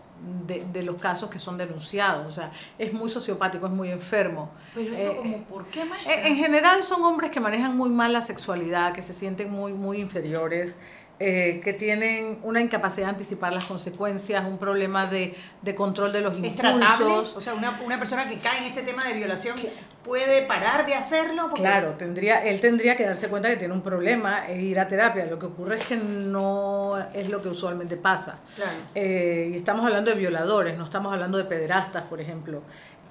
[0.46, 2.26] de, de los casos que son denunciados.
[2.26, 4.50] O sea, es muy sociopático, es muy enfermo.
[4.74, 6.14] Pero eso Eh, como, ¿por qué, maestra?
[6.14, 9.72] Eh, En general son hombres que manejan muy mal la sexualidad, que se sienten muy,
[9.72, 10.76] muy inferiores,
[11.22, 16.22] eh, que tienen una incapacidad de anticipar las consecuencias, un problema de, de control de
[16.22, 16.78] los ¿Es impulsos.
[16.78, 17.12] tratable?
[17.36, 19.56] O sea, una, una persona que cae en este tema de violación
[20.02, 21.48] puede parar de hacerlo.
[21.50, 24.88] Porque- Claro, tendría, él tendría que darse cuenta que tiene un problema e ir a
[24.88, 25.26] terapia.
[25.26, 28.38] Lo que ocurre es que no es lo que usualmente pasa.
[28.56, 28.72] Claro.
[28.94, 32.62] Eh, y estamos hablando de violadores, no estamos hablando de pederastas, por ejemplo.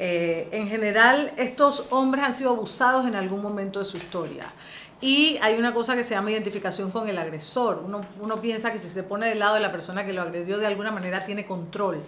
[0.02, 4.46] Eh, en general, estos hombres han sido abusados en algún momento de su historia.
[5.02, 7.82] Y hay una cosa que se llama identificación con el agresor.
[7.86, 10.58] Uno, uno piensa que si se pone del lado de la persona que lo agredió,
[10.58, 12.02] de alguna manera tiene control.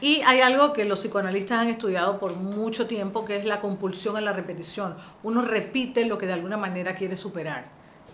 [0.00, 4.16] Y hay algo que los psicoanalistas han estudiado por mucho tiempo, que es la compulsión
[4.16, 4.96] a la repetición.
[5.24, 7.64] Uno repite lo que de alguna manera quiere superar.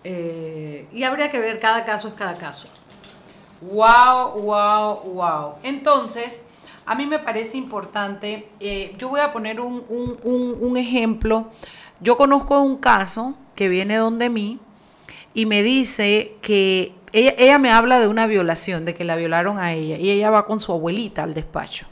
[0.05, 2.69] Eh, y habría que ver, cada caso es cada caso.
[3.61, 5.55] Wow, wow, wow.
[5.63, 6.43] Entonces,
[6.87, 11.49] a mí me parece importante, eh, yo voy a poner un, un- un- un ejemplo.
[12.01, 14.59] Yo conozco un caso que viene donde mí
[15.35, 19.59] y me dice que ella, ella me habla de una violación, de que la violaron
[19.59, 21.87] a ella y ella va con su abuelita al despacho.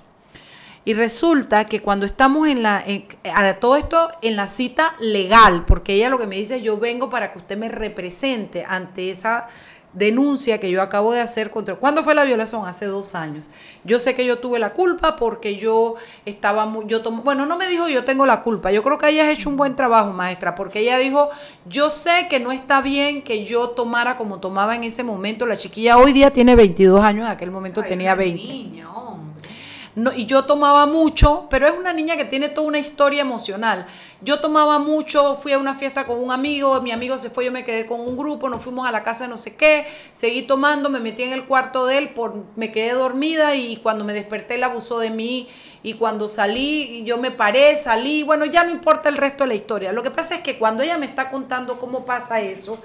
[0.84, 5.64] Y resulta que cuando estamos en la, en- a todo esto en la cita legal,
[5.64, 9.10] porque ella lo que me dice es yo vengo para que usted me represente ante
[9.10, 9.46] esa
[9.92, 11.76] denuncia que yo acabo de hacer contra...
[11.76, 12.66] ¿Cuándo fue la violación?
[12.66, 13.46] Hace dos años.
[13.84, 16.86] Yo sé que yo tuve la culpa porque yo estaba muy...
[16.86, 18.72] Yo tomo, bueno, no me dijo yo tengo la culpa.
[18.72, 21.30] Yo creo que ella ha hecho un buen trabajo, maestra, porque ella dijo,
[21.66, 25.46] yo sé que no está bien que yo tomara como tomaba en ese momento.
[25.46, 28.82] La chiquilla hoy día tiene 22 años, en aquel momento tenía 20.
[29.94, 33.84] No, y yo tomaba mucho, pero es una niña que tiene toda una historia emocional.
[34.22, 37.52] Yo tomaba mucho, fui a una fiesta con un amigo, mi amigo se fue, yo
[37.52, 40.42] me quedé con un grupo, nos fuimos a la casa de no sé qué, seguí
[40.42, 44.14] tomando, me metí en el cuarto de él, por, me quedé dormida y cuando me
[44.14, 45.48] desperté él abusó de mí
[45.82, 49.54] y cuando salí, yo me paré, salí, bueno, ya no importa el resto de la
[49.54, 49.92] historia.
[49.92, 52.80] Lo que pasa es que cuando ella me está contando cómo pasa eso,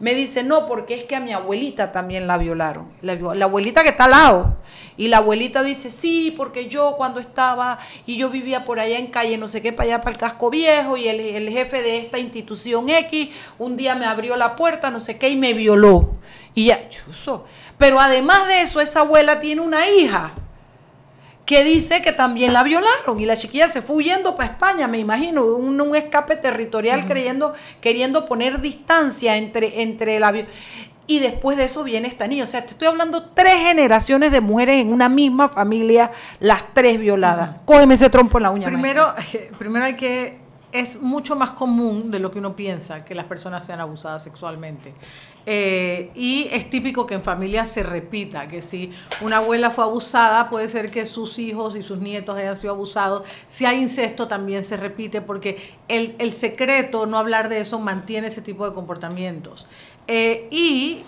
[0.00, 2.88] me dice, no, porque es que a mi abuelita también la violaron.
[3.02, 4.56] La, la, abuelita que está al lado.
[4.98, 9.06] Y la abuelita dice, sí, porque yo cuando estaba y yo vivía por allá en
[9.06, 11.98] calle, no sé qué, para allá, para el casco viejo, y el, el jefe de
[11.98, 13.28] esta institución X,
[13.58, 16.16] un día me abrió la puerta, no sé qué, y me violó.
[16.54, 17.44] Y ya, chuso.
[17.78, 20.34] Pero además de eso, esa abuela tiene una hija
[21.48, 24.98] que dice que también la violaron y la chiquilla se fue huyendo para España, me
[24.98, 30.30] imagino, un, un escape territorial creyendo, queriendo poner distancia entre, entre la
[31.08, 32.44] y después de eso viene esta niña.
[32.44, 37.00] O sea, te estoy hablando tres generaciones de mujeres en una misma familia, las tres
[37.00, 37.56] violadas.
[37.64, 38.66] Cógeme ese trompo en la uña.
[38.68, 39.14] Primero,
[39.58, 43.64] primero hay que es mucho más común de lo que uno piensa que las personas
[43.64, 44.92] sean abusadas sexualmente.
[45.46, 48.90] Eh, y es típico que en familia se repita, que si
[49.22, 53.26] una abuela fue abusada, puede ser que sus hijos y sus nietos hayan sido abusados.
[53.46, 58.26] Si hay incesto, también se repite, porque el, el secreto, no hablar de eso, mantiene
[58.26, 59.66] ese tipo de comportamientos.
[60.08, 61.02] Eh, y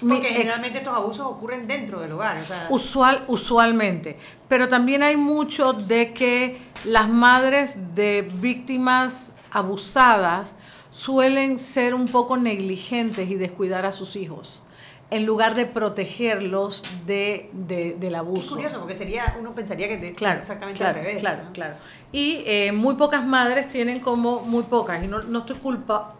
[0.00, 2.44] porque generalmente estos abusos ocurren dentro del hogar.
[2.70, 4.16] Usual, usualmente.
[4.48, 10.54] Pero también hay mucho de que las madres de víctimas abusadas
[10.90, 14.62] suelen ser un poco negligentes y descuidar a sus hijos
[15.10, 18.42] en lugar de protegerlos de, del abuso.
[18.42, 21.20] Es curioso, porque sería, uno pensaría que claro, exactamente al revés.
[21.20, 21.74] Claro, claro.
[22.12, 26.14] Y eh, muy pocas madres tienen como, muy pocas, y no, no estoy culpa,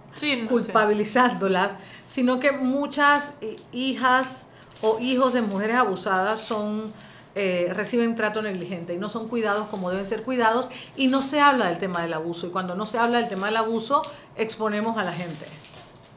[0.48, 4.48] culpabilizándolas, sino que muchas eh, hijas
[4.82, 6.92] o hijos de mujeres abusadas son
[7.36, 11.40] eh, reciben trato negligente y no son cuidados como deben ser cuidados y no se
[11.40, 14.02] habla del tema del abuso y cuando no se habla del tema del abuso
[14.36, 15.46] exponemos a la gente.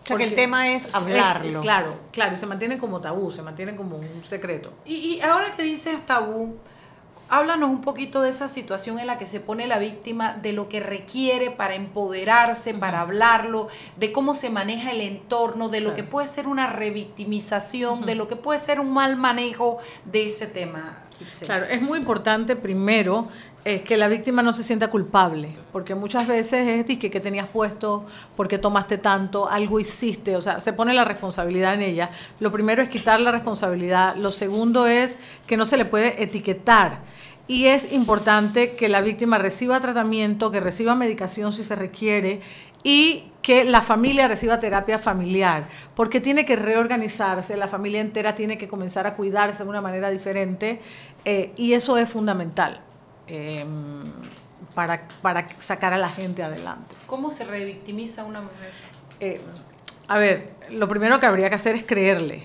[0.03, 1.61] O sea, que el tema es hablarlo.
[1.61, 4.73] claro, claro, y se mantienen como tabú, se mantienen como un secreto.
[4.85, 6.57] Y, y ahora que dices tabú,
[7.29, 10.69] háblanos un poquito de esa situación en la que se pone la víctima, de lo
[10.69, 13.67] que requiere para empoderarse, para hablarlo,
[13.97, 18.27] de cómo se maneja el entorno, de lo que puede ser una revictimización, de lo
[18.27, 20.99] que puede ser un mal manejo de ese tema.
[21.45, 23.27] Claro, es muy importante primero
[23.65, 27.47] es que la víctima no se sienta culpable, porque muchas veces es que que tenías
[27.47, 28.05] puesto,
[28.35, 32.09] porque tomaste tanto, algo hiciste, o sea, se pone la responsabilidad en ella.
[32.39, 36.99] Lo primero es quitar la responsabilidad, lo segundo es que no se le puede etiquetar.
[37.47, 42.41] Y es importante que la víctima reciba tratamiento, que reciba medicación si se requiere
[42.83, 48.57] y que la familia reciba terapia familiar, porque tiene que reorganizarse, la familia entera tiene
[48.57, 50.81] que comenzar a cuidarse de una manera diferente
[51.23, 52.81] eh, y eso es fundamental
[53.27, 54.03] em,
[54.75, 56.95] para, para, sacar a la gente adelante.
[57.07, 58.71] ¿Cómo se revictimiza una mujer?
[59.19, 59.41] Eh,
[60.07, 62.43] a ver, lo primero que habría que hacer es creerle.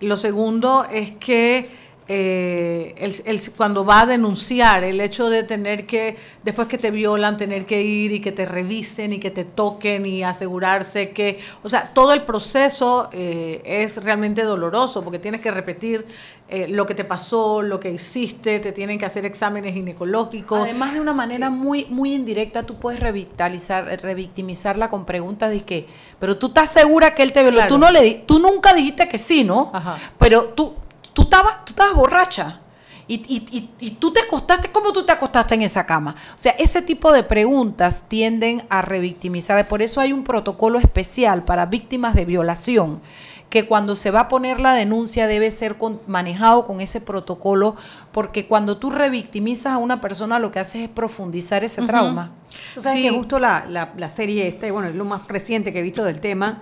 [0.00, 1.68] Lo segundo es que
[2.06, 2.94] eh,
[3.24, 7.64] el, cuando va a denunciar el hecho de tener que, después que te violan, tener
[7.64, 11.92] que ir y que te revisen y que te toquen y asegurarse que, o sea,
[11.94, 16.04] todo el proceso eh, es realmente doloroso porque tienes que repetir
[16.50, 20.60] eh, lo que te pasó, lo que hiciste, te tienen que hacer exámenes ginecológicos.
[20.60, 25.86] Además de una manera muy, muy indirecta, tú puedes revitalizar, revictimizarla con preguntas de que,
[26.18, 29.16] pero tú estás segura que él te violó, tú no le tú nunca dijiste que
[29.16, 29.72] sí, ¿no?
[30.18, 30.74] Pero tú
[31.14, 32.60] tú estabas, tú estabas borracha.
[33.06, 36.14] Y, y, y, tú te acostaste, ¿cómo tú te acostaste en esa cama?
[36.34, 39.68] O sea, ese tipo de preguntas tienden a revictimizar.
[39.68, 43.02] Por eso hay un protocolo especial para víctimas de violación,
[43.50, 47.76] que cuando se va a poner la denuncia debe ser manejado con ese protocolo,
[48.10, 52.32] porque cuando tú revictimizas a una persona lo que haces es profundizar ese trauma.
[52.74, 55.80] Tú sabes que justo la, la, la serie esta, bueno, es lo más reciente que
[55.80, 56.60] he visto del tema,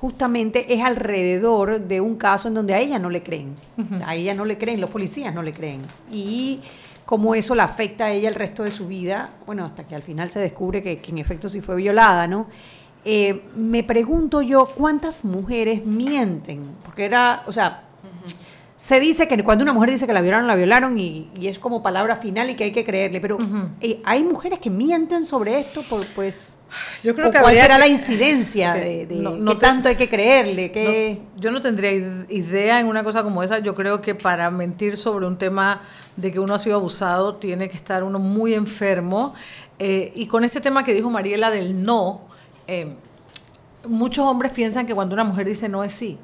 [0.00, 3.54] justamente es alrededor de un caso en donde a ella no le creen.
[4.04, 5.82] A ella no le creen, los policías no le creen.
[6.12, 6.60] Y
[7.04, 10.02] cómo eso la afecta a ella el resto de su vida, bueno, hasta que al
[10.02, 12.46] final se descubre que, en efecto sí fue violada, ¿no?
[13.04, 17.84] Eh, me pregunto yo cuántas mujeres mienten, porque era, o sea,
[18.76, 21.82] se dice que cuando una mujer dice que la violaron, la violaron y, es como
[21.82, 23.38] palabra final y que hay que creerle, pero
[23.80, 26.58] eh, hay mujeres que mienten sobre esto, por, pues...
[27.02, 30.72] Yo creo que ¿Cuál será la incidencia de, no, tanto hay que creerle?
[30.72, 31.22] Que...
[31.36, 31.92] yo no tendría
[32.28, 33.60] idea en una cosa como esa.
[33.60, 35.80] Yo creo que para mentir sobre un tema
[36.16, 39.32] de que uno ha sido abusado tiene que estar uno muy enfermo.
[39.78, 42.22] Eh, y con este tema que dijo Mariela del no,
[42.66, 42.94] eh,
[43.86, 46.18] muchos hombres piensan que cuando una mujer dice no es sí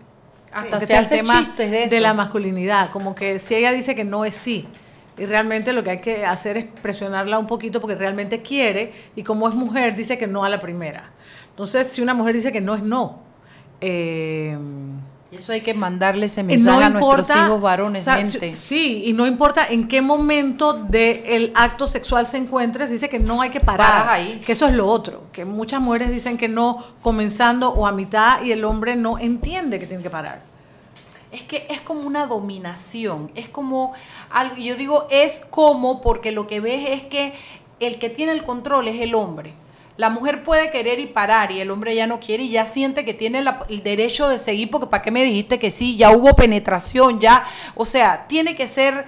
[0.53, 4.25] hasta se hace chistes de, de la masculinidad, como que si ella dice que no
[4.25, 4.67] es sí,
[5.19, 9.23] y realmente lo que hay que hacer es presionarla un poquito porque realmente quiere, y
[9.23, 11.11] como es mujer, dice que no a la primera.
[11.51, 13.21] Entonces, si una mujer dice que no es no,
[13.81, 14.57] eh,
[15.33, 18.55] Y eso hay que mandarle ese mensaje a nuestros hijos varones, o sea.
[18.55, 23.19] Sí, y no importa en qué momento del acto sexual se encuentre, se dice que
[23.19, 24.11] no hay que parar.
[24.11, 24.43] Ahí.
[24.45, 25.25] Que eso es lo otro.
[25.33, 29.81] Que muchas mujeres dicen que no comenzando o a mitad y el hombre no entiende
[29.81, 30.43] que tiene que parar.
[31.31, 33.95] Es que es como una dominación, es como
[34.31, 37.33] algo, yo digo es como porque lo que ves es que
[37.81, 39.55] el que tiene el control es el hombre.
[39.99, 43.05] La mujer puede querer y parar y el hombre ya no quiere y ya siente
[43.05, 45.97] que tiene la- el derecho de seguir porque ¿para qué me dijiste que sí?
[45.97, 49.05] Ya hubo penetración, ya, o sea, tiene que ser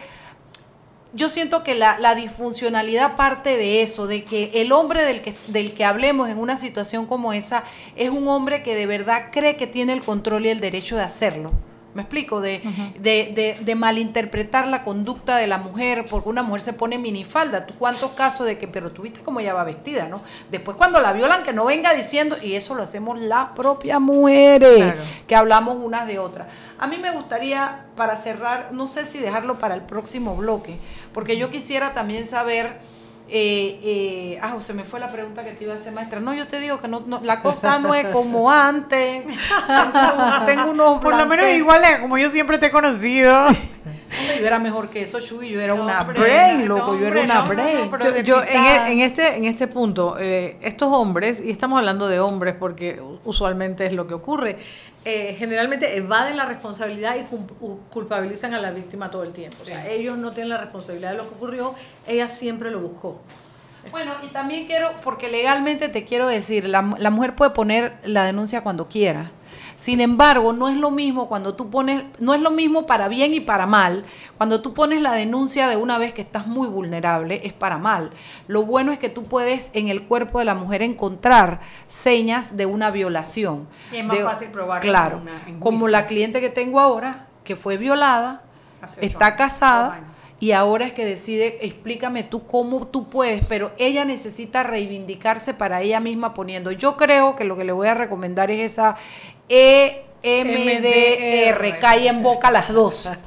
[1.16, 5.32] yo siento que la, la disfuncionalidad parte de eso, de que el hombre del que,
[5.46, 7.62] del que hablemos en una situación como esa
[7.94, 11.02] es un hombre que de verdad cree que tiene el control y el derecho de
[11.04, 11.52] hacerlo.
[11.94, 12.40] ¿Me explico?
[12.40, 12.60] De,
[12.98, 17.66] de, de- de malinterpretar la conducta de la mujer, porque una mujer se pone minifalda.
[17.66, 20.20] ¿Tú cuántos casos de que, pero tú viste cómo ella va vestida, ¿no?
[20.50, 24.76] Después cuando la violan, que no venga diciendo, y eso lo hacemos las propias mujeres,
[24.76, 25.00] Claro.
[25.28, 26.48] que hablamos unas de otras.
[26.78, 30.76] A mí me gustaría, para cerrar, no sé si dejarlo para el próximo bloque,
[31.12, 32.78] porque yo quisiera también saber,
[33.36, 36.20] eh, eh, ah, se me fue la pregunta que te iba a hacer, maestra.
[36.20, 39.24] No, yo te digo que no, no, la cosa no es como antes.
[39.26, 43.48] Tengo, tengo unos Por lo menos igual a como yo siempre te he conocido.
[44.38, 47.20] Yo era mejor que eso, Chuy, yo era una hombre, brain, no, loco, yo era
[47.22, 47.90] una brain.
[47.90, 51.78] no, yo, yo en, e- en este, en este punto, eh, estos hombres, y estamos
[51.78, 54.58] hablando de hombres porque usualmente es lo que ocurre,
[55.04, 57.24] eh, generalmente evaden la responsabilidad y
[57.90, 59.56] culpabilizan a la víctima todo el tiempo.
[59.60, 61.74] O sea, ellos no tienen la responsabilidad de lo que ocurrió,
[62.06, 63.20] ella siempre lo buscó.
[63.90, 68.24] Bueno, y también quiero, porque legalmente te quiero decir, la, la mujer puede poner la
[68.24, 69.30] denuncia cuando quiera.
[69.76, 73.34] Sin embargo, no es lo mismo cuando tú pones, no es lo mismo para bien
[73.34, 74.04] y para mal.
[74.36, 78.10] Cuando tú pones la denuncia de una vez que estás muy vulnerable, es para mal.
[78.46, 82.66] Lo bueno es que tú puedes en el cuerpo de la mujer encontrar señas de
[82.66, 83.66] una violación.
[83.92, 86.80] Y es más De- fácil probarlo Claro, en una- en como la cliente que tengo
[86.80, 88.42] ahora, que fue violada,
[88.80, 90.00] Hace está casada
[90.40, 95.80] y ahora es que decide, explícame tú cómo tú puedes, pero ella necesita reivindicarse para
[95.80, 96.70] ella misma poniendo.
[96.72, 98.96] Yo creo que lo que le voy a recomendar es esa
[100.26, 103.12] EMDR, cae en boca las dos.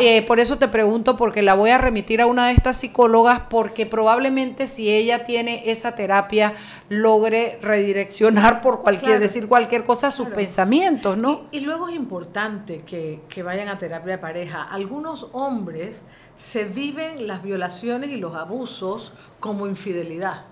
[0.00, 3.40] Eh, por eso te pregunto, porque la voy a remitir a una de estas psicólogas,
[3.50, 6.54] porque probablemente si ella tiene esa terapia,
[6.88, 9.20] logre redireccionar por cualquier, Claro.
[9.22, 10.36] decir cualquier cosa, sus Claro.
[10.36, 11.46] pensamientos, ¿no?
[11.50, 14.62] Y luego es importante que, que vayan a terapia de pareja.
[14.62, 16.04] Algunos hombres
[16.36, 20.44] se viven las violaciones y los abusos como infidelidad.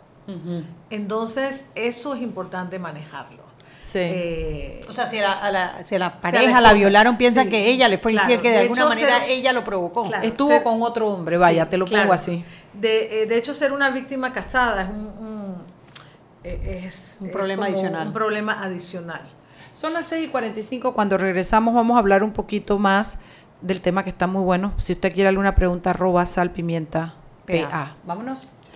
[0.91, 3.46] Entonces, eso es importante manejarlo.
[3.87, 4.01] Sí.
[4.03, 7.45] Eh, O sea, si a la, a la- si a la pareja la violaron, piensan
[7.45, 8.25] sí, que ella le fue claro.
[8.25, 10.03] infiel, que de, De alguna hecho, manera ser- ella lo provocó.
[10.03, 10.27] Claro.
[10.27, 12.03] Estuvo ser- con otro hombre, vaya, Sí, te lo claro.
[12.07, 12.45] pongo así.
[12.73, 15.63] De, eh, de hecho, ser una víctima casada es un, un-
[16.43, 18.09] eh, es, Un problema adicional.
[18.09, 19.21] Un problema adicional.
[19.73, 20.93] Son las 6 y 45.
[20.93, 23.21] Cuando regresamos, vamos a hablar un poquito más
[23.61, 24.73] del tema que está muy bueno.
[24.79, 27.15] Si usted quiere alguna pregunta, arroba sal pimienta
[27.47, 27.69] PA.
[27.71, 27.97] PA.
[28.05, 28.53] Vámonos.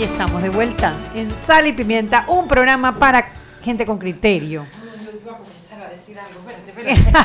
[0.00, 4.64] Y estamos de vuelta en Sal y Pimienta, un programa para gente con criterio.
[5.04, 7.18] Yo iba a comenzar a decir algo, espérate, espérate.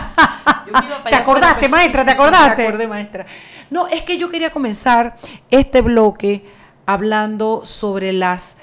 [0.68, 2.02] Yo me iba para ¿Te acordaste, maestra?
[2.02, 2.62] sí, ¿Te sí, acordaste?
[2.64, 3.26] me acordé, maestra.
[3.70, 5.16] No, es que yo quería comenzar
[5.52, 6.46] este bloque
[6.86, 8.58] hablando sobre las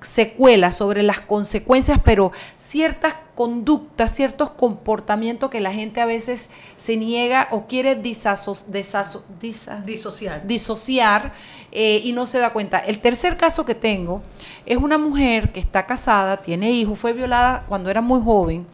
[0.00, 6.96] secuelas, sobre las consecuencias, pero ciertas conductas, ciertos comportamientos que la gente a veces se
[6.96, 8.34] niega o quiere disa-
[10.44, 11.32] disociar
[11.72, 12.78] eh, y no se da cuenta.
[12.78, 14.22] El tercer caso que tengo
[14.66, 18.66] es una mujer que está casada, tiene hijos, fue violada cuando era muy joven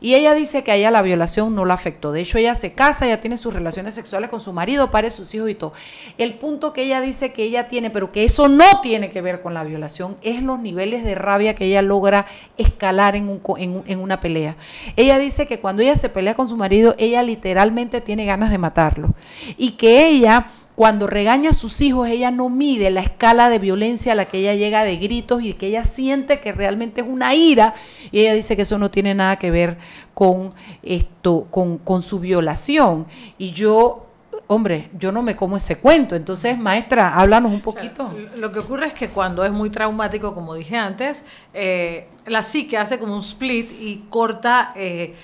[0.00, 2.12] y ella dice que a ella la violación no la afectó.
[2.12, 5.34] De hecho, ella se casa, ella tiene sus relaciones sexuales con su marido, pare sus
[5.34, 5.72] hijos y todo.
[6.18, 9.42] El punto que ella dice que ella tiene, pero que eso no tiene que ver
[9.42, 12.26] con la violación, es los niveles de rabia que ella logra
[12.56, 14.56] escalar en, un en en una pelea.
[14.96, 18.58] Ella dice que cuando ella se pelea con su marido, ella literalmente tiene ganas de
[18.58, 19.14] matarlo.
[19.56, 20.48] Y que ella
[20.78, 24.38] cuando regaña a sus hijos, ella no mide la escala de violencia a la que
[24.38, 27.74] ella llega de gritos y que ella siente que realmente es una ira.
[28.12, 29.78] Y ella dice que eso no tiene nada que ver
[30.14, 30.50] con
[30.84, 33.08] esto, con, con su violación.
[33.38, 34.06] Y yo,
[34.46, 36.14] hombre, yo no me como ese cuento.
[36.14, 38.08] Entonces, maestra, háblanos un poquito.
[38.36, 41.24] Lo que ocurre es que cuando es muy traumático, como dije antes,
[41.54, 45.16] eh, la psique hace como un split y corta, eh,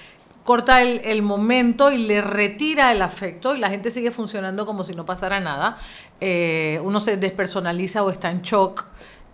[0.45, 4.95] corta el, momento y le retira el afecto y la gente sigue funcionando como si
[4.95, 5.79] no pasara nada.
[6.21, 8.85] Eh, uno se despersonaliza o está en shock.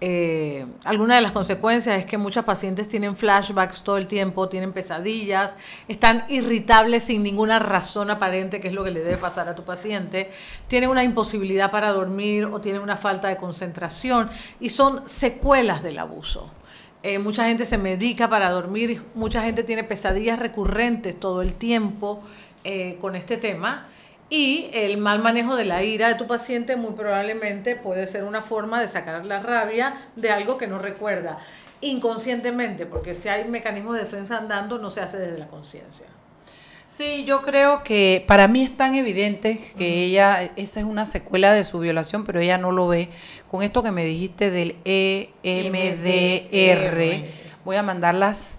[0.02, 4.72] Eh, alguna de las consecuencias es que muchas pacientes tienen flashbacks todo el tiempo, tienen
[4.72, 5.54] pesadillas,
[5.88, 9.64] están irritables sin ninguna razón aparente, que es lo que le debe pasar a tu
[9.64, 10.30] paciente,
[10.68, 15.98] tienen una imposibilidad para dormir o tienen una falta de concentración y son secuelas del
[15.98, 16.50] abuso.
[17.02, 22.22] Eh, mucha gente se medica para dormir, mucha gente tiene pesadillas recurrentes todo el tiempo
[22.64, 23.88] eh, con este tema.
[24.28, 28.42] Y el mal manejo de la ira de tu paciente muy probablemente puede ser una
[28.42, 31.38] forma de sacar la rabia de algo que no recuerda
[31.80, 36.06] inconscientemente, porque si hay mecanismos de defensa andando, no se hace desde la conciencia.
[36.86, 41.52] Sí, yo creo que para mí es tan evidente que ella, esa es una secuela
[41.52, 43.10] de su violación, pero ella no lo ve.
[43.50, 47.24] Con esto que me dijiste del E EMDR,
[47.64, 48.58] voy a mandarlas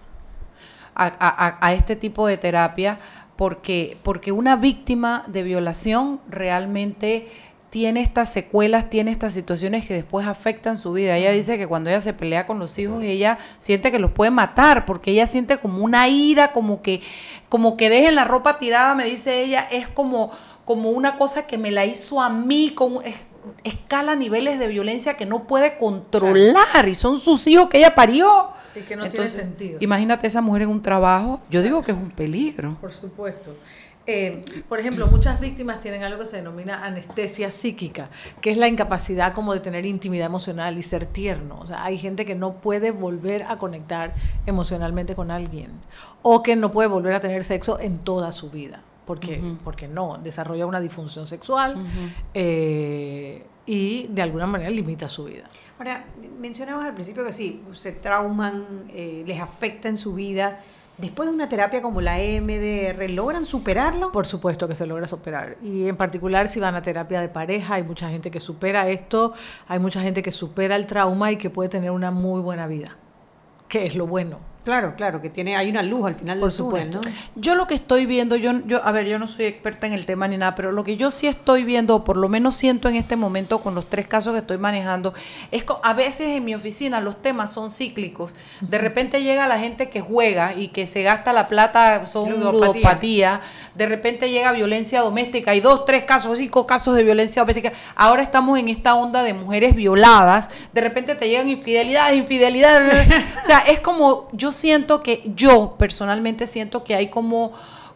[0.95, 2.99] a, a- a- a este tipo de terapia
[3.37, 7.27] porque, porque una víctima de violación realmente
[7.69, 11.15] tiene estas secuelas, tiene estas situaciones que después afectan su vida.
[11.15, 14.29] Ella dice que cuando ella se pelea con los hijos, ella siente que los puede
[14.29, 16.99] matar, porque ella siente como una ira, como que,
[17.47, 20.31] como que dejen la ropa tirada, me dice ella, es como,
[20.65, 23.25] como una cosa que me la hizo a mí, con, es-
[23.63, 28.49] escala niveles de violencia que no puede controlar, y son sus hijos que ella parió.
[28.75, 29.77] Y que no Entonces, tiene sentido.
[29.81, 32.77] Imagínate esa mujer en un trabajo, yo digo que es un peligro.
[32.79, 33.55] Por supuesto.
[34.07, 38.09] Eh, por ejemplo, muchas víctimas tienen algo que se denomina anestesia psíquica,
[38.41, 41.59] que es la incapacidad como de tener intimidad emocional y ser tierno.
[41.59, 44.13] O sea, hay gente que no puede volver a conectar
[44.47, 45.71] emocionalmente con alguien
[46.23, 48.81] o que no puede volver a tener sexo en toda su vida,
[49.11, 49.57] porque, Ujú.
[49.61, 51.75] porque no, desarrolla una disfunción sexual
[52.33, 55.43] eh, y de alguna manera limita su vida.
[55.77, 56.05] Ahora,
[56.39, 60.61] mencionabas al principio que sí, se trauman, eh, les afecta en su vida.
[60.97, 64.13] Después de una terapia como la EMDR, ¿logran superarlo?
[64.13, 65.57] Por supuesto que se logra superar.
[65.61, 69.33] Y en particular si van a terapia de pareja, hay mucha gente que supera esto,
[69.67, 72.95] hay mucha gente que supera el trauma y que puede tener una muy buena vida,
[73.67, 74.50] que es lo bueno.
[74.63, 77.09] Claro, claro, que tiene, hay una luz al final Por del túnel, supuesto.
[77.09, 77.41] ¿no?
[77.41, 80.05] Yo lo que estoy viendo, yo, yo, a ver, yo no soy experta en el
[80.05, 82.87] tema ni nada, pero lo que yo sí estoy viendo, o por lo menos siento
[82.87, 85.15] en este momento con los tres casos que estoy manejando,
[85.49, 88.35] es que a veces en mi oficina los temas son cíclicos.
[88.59, 92.67] De repente llega la gente que juega y que se gasta la plata, son Ludopatía.
[92.67, 93.41] ludopatía.
[93.73, 97.71] De repente llega violencia doméstica, hay dos, tres casos, cinco casos de violencia doméstica.
[97.95, 100.49] Ahora estamos en esta onda de mujeres violadas.
[100.71, 103.07] De repente te llegan infidelidades, infidelidades.
[103.39, 107.51] o sea, es como, yo siento que, yo personalmente siento que hay como,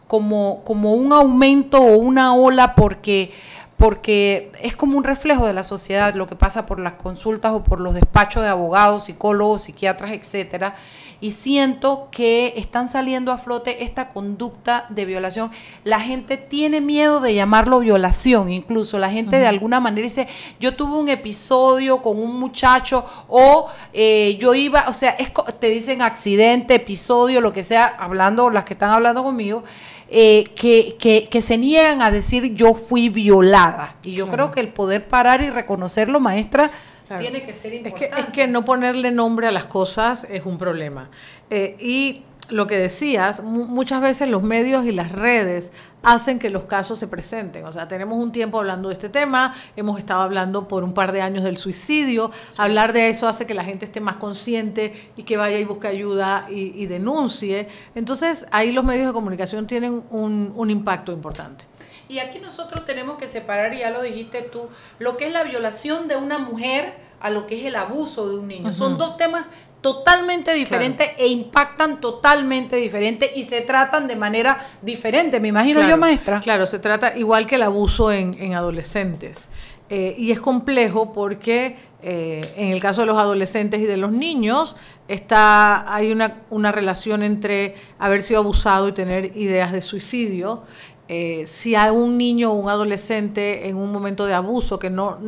[0.06, 3.32] como, como un aumento o una ola porque
[3.76, 7.62] porque es como un reflejo de la sociedad lo que pasa por las consultas o
[7.62, 10.74] por los despachos de abogados, psicólogos, psiquiatras, etcétera,
[11.20, 15.50] y siento que están saliendo a flote esta conducta de violación.
[15.84, 20.28] La gente tiene miedo de llamarlo violación, incluso la gente de alguna manera dice,
[20.60, 25.68] yo tuve un episodio con un muchacho o eh, yo iba, o sea, es, te
[25.68, 29.64] dicen accidente, episodio, lo que sea, hablando, las que están hablando conmigo.
[30.08, 33.96] Eh, que, que, se niegan a decir yo fui violada.
[34.04, 36.70] Y yo creo que el poder parar y reconocerlo, maestra,
[37.18, 38.06] tiene que ser importante.
[38.06, 41.10] Es que, es que no ponerle nombre a las cosas es un problema.
[41.50, 45.72] Eh, y lo que decías, muchas veces los medios y las redes
[46.02, 47.64] hacen que los casos se presenten.
[47.64, 51.10] O sea, tenemos un tiempo hablando de este tema, hemos estado hablando por un par
[51.12, 55.24] de años del suicidio, hablar de eso hace que la gente esté más consciente y
[55.24, 57.68] que vaya y busque ayuda y, denuncie.
[57.96, 61.64] Entonces, ahí los medios de comunicación tienen un, un impacto importante.
[62.08, 64.68] Y aquí nosotros tenemos que separar, y ya lo dijiste tú,
[65.00, 68.36] lo que es la violación de una mujer a lo que es el abuso de
[68.36, 68.72] un niño.
[68.72, 69.50] Son dos temas
[69.86, 75.96] totalmente diferente e impactan totalmente diferente y se tratan de manera diferente, me imagino yo,
[75.96, 76.40] maestra.
[76.40, 79.48] Claro, se trata igual que el abuso en, adolescentes.
[79.88, 84.10] Eh, y es complejo porque eh, en el caso de los adolescentes y de los
[84.10, 84.76] niños
[85.06, 90.64] está, hay una, una relación entre haber sido abusado y tener ideas de suicidio
[91.08, 95.18] eh, si hay un niño o un adolescente en un momento de abuso que no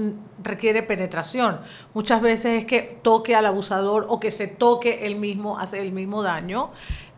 [0.43, 1.61] requiere penetración,
[1.95, 5.93] muchas veces es que toque al abusador o que se toque él mismo, hace el
[5.93, 6.71] mismo daño.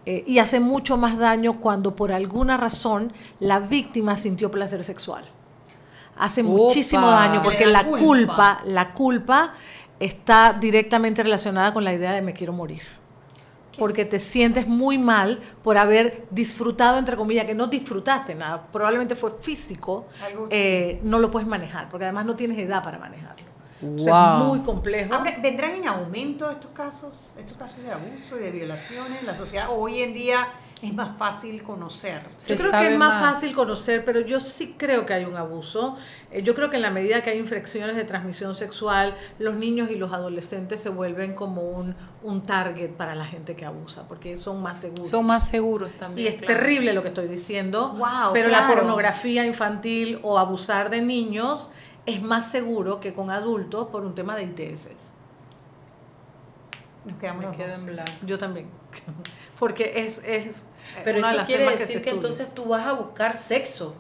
[0.07, 5.25] Eh, y hace mucho más daño cuando por alguna razón la víctima sintió placer sexual.
[6.17, 9.55] Hace muchísimo daño porque la culpa, la culpa
[9.99, 12.83] está directamente relacionada con la idea de me quiero morir
[13.81, 19.15] porque te sientes muy mal por haber disfrutado, entre comillas, que no disfrutaste nada, probablemente
[19.15, 20.07] fue físico,
[20.51, 23.47] eh, no lo puedes manejar, porque además no tienes edad para manejarlo.
[23.81, 25.15] es muy complejo.
[25.43, 29.69] ¿Vendrán en aumento estos casos, estos casos de abuso y de violaciones en la sociedad?
[29.71, 30.49] Hoy en día
[30.83, 32.23] es más fácil conocer.
[32.49, 35.97] yo creo que es más, fácil conocer, pero yo sí creo que hay un abuso.
[36.31, 39.91] Eh, yo creo que en la medida que hay infecciones de transmisión sexual, los niños
[39.91, 44.37] y los adolescentes se vuelven como un, un target para la gente que abusa, porque
[44.37, 45.11] son más seguros.
[45.11, 46.27] Son más seguros también.
[46.27, 47.99] Y es terrible lo que estoy diciendo,
[48.33, 51.71] pero la pornografía infantil o abusar de niños
[52.07, 55.13] es más seguro que con adultos por un tema de ITS.
[57.05, 58.13] Nos quedamos en blanco.
[58.23, 58.69] Yo también.
[59.61, 60.21] Porque es...
[60.25, 60.67] es
[61.05, 63.95] Pero eso quiere decir que entonces tú vas a buscar sexo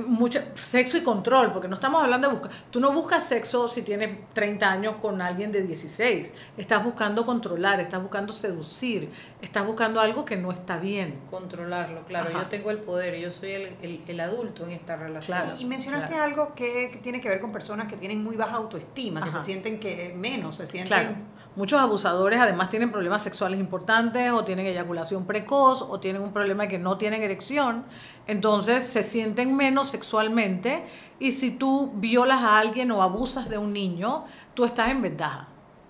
[0.00, 2.52] mucho sexo y control, porque no estamos hablando de buscar.
[2.70, 6.32] Tú no buscas sexo si tienes 30 años con alguien de 16.
[6.56, 11.20] Estás buscando controlar, estás buscando seducir, estás buscando algo que no está bien.
[11.30, 12.30] Controlarlo, claro.
[12.32, 15.54] Yo tengo el poder, yo soy el, el, adulto en esta relación.
[15.58, 19.32] y mencionaste algo que, tiene que ver con personas que tienen muy baja autoestima, que
[19.32, 21.35] se sienten que menos, se sienten.
[21.56, 26.64] Muchos abusadores además tienen problemas sexuales importantes o tienen eyaculación precoz o tienen un problema
[26.64, 27.84] de que no tienen erección
[28.26, 30.84] entonces se sienten menos sexualmente
[31.18, 35.48] y si tú violas a alguien o abusas de un niño, tú estás en ventaja.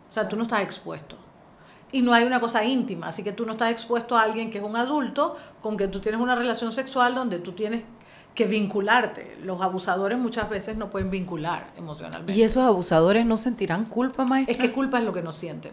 [0.09, 1.17] O sea, tú no estás expuesto.
[1.93, 4.59] Y no hay una cosa íntima, así que tú no estás expuesto a alguien que
[4.59, 7.85] es un adulto con que tú tienes una relación sexual donde tú tienes
[8.37, 9.37] que vincularte.
[9.43, 12.35] Los abusadores muchas veces no pueden vincular emocionalmente.
[12.35, 14.53] ¿Y esos abusadores no sentirán culpa, maestra?
[14.53, 15.73] Es que culpa es lo que no sienten,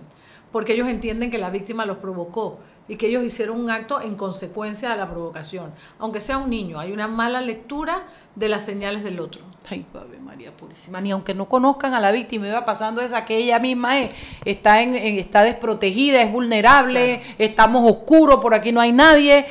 [0.52, 4.16] porque ellos entienden que la víctima los provocó y que ellos hicieron un acto en
[4.16, 5.72] consecuencia de la provocación.
[6.00, 8.04] Aunque sea un niño, hay una mala lectura
[8.36, 9.42] de las señales del otro.
[9.70, 13.38] Ay, Ave María Purísima, ni aunque no conozcan a la víctima, iba pasando esa que
[13.38, 14.12] ella misma es,
[14.46, 19.46] está, en, está desprotegida, es vulnerable, estamos oscuros, por aquí no hay nadie.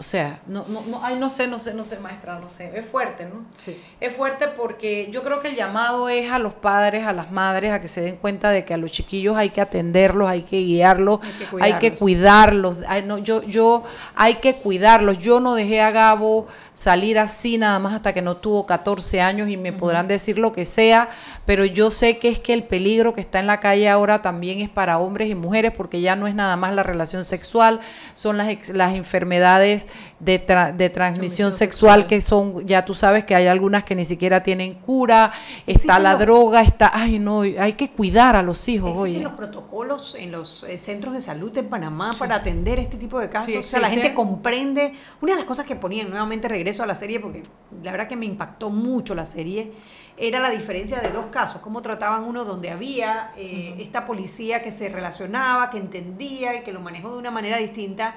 [0.00, 2.72] O sea, no, no, no, ay, no sé, no sé, no sé, maestra, no sé.
[2.74, 3.44] Es fuerte, ¿no?
[3.58, 3.78] Sí.
[4.00, 7.70] Es fuerte porque yo creo que el llamado es a los padres, a las madres,
[7.70, 10.56] a que se den cuenta de que a los chiquillos hay que atenderlos, hay que
[10.56, 11.20] guiarlos,
[11.60, 12.78] hay que cuidarlos.
[12.88, 13.84] Hay no, yo, yo,
[14.14, 15.18] hay que cuidarlos.
[15.18, 19.50] Yo no dejé a Gabo salir así nada más hasta que no tuvo 14 años
[19.50, 21.10] y me podrán decir lo que sea,
[21.44, 24.60] pero yo sé que es que el peligro que está en la calle ahora también
[24.60, 27.80] es para hombres y mujeres porque ya no es nada más la relación sexual,
[28.14, 29.88] son las, las enfermedades
[30.18, 34.42] de, de transmisión sexual, que son, ya tú sabes que hay algunas que ni siquiera
[34.42, 35.32] tienen cura,
[35.66, 38.98] está la droga, está, ay no, hay que cuidar a los hijos.
[38.98, 43.18] ¿Existen los protocolos en los eh, centros de salud en Panamá para atender este tipo
[43.18, 43.54] de casos?
[43.56, 44.92] o sea, la gente comprende.
[45.20, 47.42] Una de las cosas que ponían, nuevamente regreso a la serie, porque
[47.82, 49.72] la verdad que me impactó mucho la serie,
[50.16, 54.70] era la diferencia de dos casos, cómo trataban uno donde había eh, esta policía que
[54.70, 58.14] se relacionaba, que entendía y que lo manejó de una manera distinta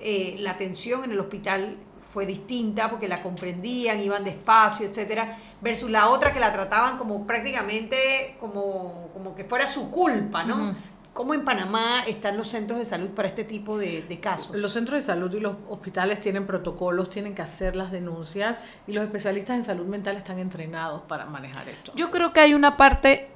[0.00, 1.76] eh, la atención en el hospital
[2.12, 7.26] fue distinta porque la comprendían, iban despacio, etcétera, versus la otra que la trataban como
[7.26, 10.56] prácticamente como, como que fuera su culpa, ¿no?
[10.56, 10.76] Ujú.
[11.14, 14.56] ¿Cómo en Panamá están los centros de salud para este tipo de, de casos?
[14.56, 18.92] Los centros de salud y los hospitales tienen protocolos, tienen que hacer las denuncias y
[18.92, 21.92] los especialistas en salud mental están entrenados para manejar esto.
[21.94, 23.28] Yo creo que hay una parte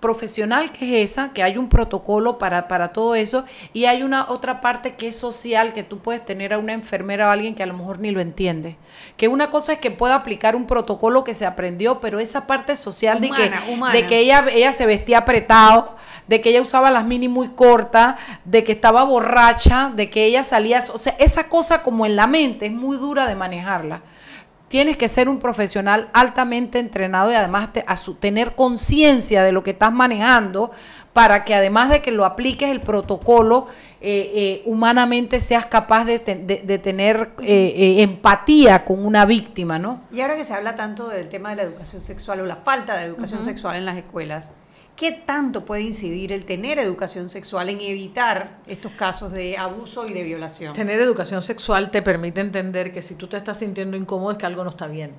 [0.00, 4.28] profesional que es esa, que hay un protocolo para, para todo eso, y hay una
[4.28, 7.54] otra parte que es social, que tú puedes tener a una enfermera o a alguien
[7.54, 8.76] que a lo mejor ni lo entiende.
[9.16, 12.74] Que una cosa es que pueda aplicar un protocolo que se aprendió, pero esa parte
[12.76, 13.92] social Humana, de que, humana.
[13.92, 15.94] de que ella, ella se vestía apretado,
[16.26, 20.42] de que ella usaba las mini muy cortas, de que estaba borracha, de que ella
[20.44, 24.02] salía, o sea, esa cosa como en la mente es muy dura de manejarla
[24.70, 29.50] tienes que ser un profesional altamente entrenado y además te- a su- tener conciencia de
[29.50, 30.70] lo que estás manejando
[31.12, 33.66] para que además de que lo apliques el protocolo,
[34.00, 39.26] eh, eh, humanamente seas capaz de, te- de- de tener eh, eh, empatía con una
[39.26, 40.02] víctima, ¿no?
[40.12, 42.96] Y ahora que se habla tanto del tema de la educación sexual o la falta
[42.96, 44.54] de educación sexual en las escuelas,
[45.00, 50.12] ¿qué tanto puede incidir el tener educación sexual en evitar estos casos de abuso y
[50.12, 50.74] de violación?
[50.74, 54.44] Tener educación sexual te permite entender que si tú te estás sintiendo incómodo es que
[54.44, 55.12] algo no está bien.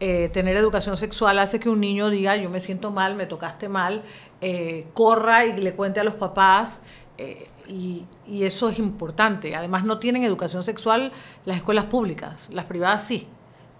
[0.00, 3.68] Eh, tener educación sexual hace que un niño diga, yo me siento mal, me tocaste
[3.68, 4.02] mal,
[4.40, 6.80] eh, corra y le cuente a los papás.
[7.18, 9.54] eh, y, y eso es importante.
[9.54, 11.12] Además, no tienen educación sexual
[11.44, 13.26] las escuelas públicas, las privadas sí.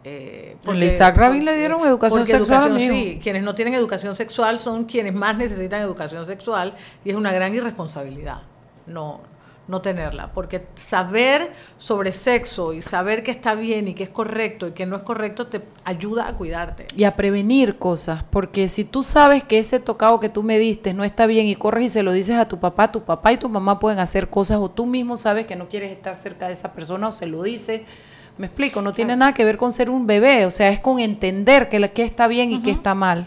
[0.04, 3.20] Eh, Isaac Rabin le dieron educación sexual, educación sí.
[3.22, 6.74] Quienes no tienen educación sexual son quienes más necesitan educación sexual
[7.04, 8.42] y es una gran irresponsabilidad
[8.88, 9.20] no,
[9.68, 10.32] no tenerla.
[10.32, 14.86] Porque saber sobre sexo y saber que está bien y que es correcto y que
[14.86, 16.86] no es correcto te ayuda a cuidarte.
[16.96, 20.94] Y a prevenir cosas, porque si tú sabes que ese tocado que tú me diste
[20.94, 23.36] no está bien y corres y se lo dices a tu papá, tu papá y
[23.36, 26.54] tu mamá pueden hacer cosas o tú mismo sabes que no quieres estar cerca de
[26.54, 27.82] esa persona o se lo dices.
[28.38, 30.98] Me explico, no tiene nada que ver con ser un bebé, o sea, es con
[31.00, 33.26] entender que, la- que está bien y que está mal.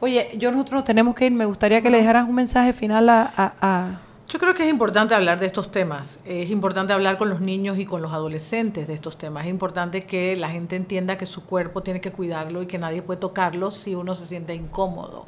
[0.00, 3.08] Oye, yo nosotros nos tenemos que ir, me gustaría que le dejaras un mensaje final
[3.08, 6.18] a- a- a Yo creo que es importante hablar de estos temas.
[6.24, 9.44] Es importante hablar con los niños y con los adolescentes de estos temas.
[9.44, 13.02] Es importante que la gente entienda que su cuerpo tiene que cuidarlo y que nadie
[13.02, 15.26] puede tocarlo si uno se siente incómodo.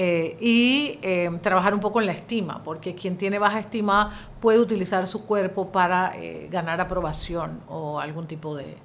[0.00, 4.60] Eh, y eh, trabajar un poco en la estima, porque quien tiene baja estima puede
[4.60, 8.76] utilizar su cuerpo para eh, ganar aprobación o algún tipo de,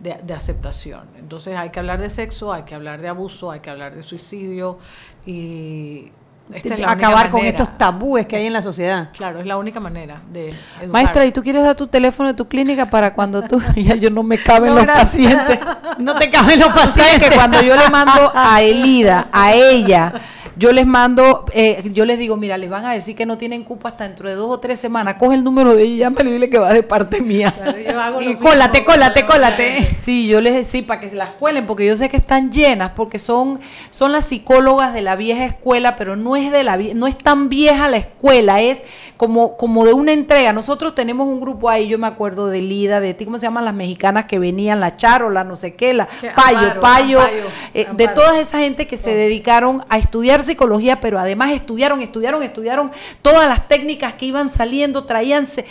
[0.00, 1.02] de- de aceptación.
[1.18, 4.02] Entonces hay que hablar de sexo, hay que hablar de abuso, hay que hablar de
[4.02, 4.78] suicidio
[5.26, 6.10] y
[6.52, 9.10] esta es la única acabar con estos tabúes que hay en la sociedad.
[9.12, 10.88] Claro, es la única manera de educar.
[10.88, 14.10] Maestra, ¿y tú quieres dar tu teléfono de tu clínica para cuando tú, ya yo
[14.10, 15.34] no me caben No, los gracias.
[15.34, 15.58] pacientes?
[15.98, 17.28] No te caben los pacientes.
[17.28, 20.12] que cuando yo le mando a Elida, a ella,
[20.56, 23.64] yo les mando, eh, yo les digo, mira, les van a decir que no tienen
[23.64, 25.16] cupo hasta dentro de dos o tres semanas.
[25.18, 27.54] Coge el número de ella y dile que va de parte mía.
[27.88, 28.48] yo hago lo Y mismo.
[28.48, 29.86] cólate, cólate, cólate.
[29.94, 32.92] Sí, yo les sí, para que se las cuelen, porque yo sé que están llenas,
[32.94, 36.94] porque son, son las psicólogas de la vieja escuela, pero no es de la vie-
[36.94, 38.82] no es tan vieja la escuela, es
[39.16, 40.52] como, como de una entrega.
[40.52, 43.64] Nosotros tenemos un grupo ahí, yo me acuerdo de Lida, de ti, ¿cómo se llaman
[43.64, 44.80] las mexicanas que venían?
[44.80, 47.36] La Charola, no sé qué, la Que Payo, Amparo, Payo, Amparo,
[47.74, 48.14] eh, de Amparo.
[48.14, 52.90] toda esa gente que se dedicaron a estudiar psicología, pero además estudiaron, estudiaron, estudiaron
[53.22, 55.64] todas las técnicas que iban saliendo, traíanse,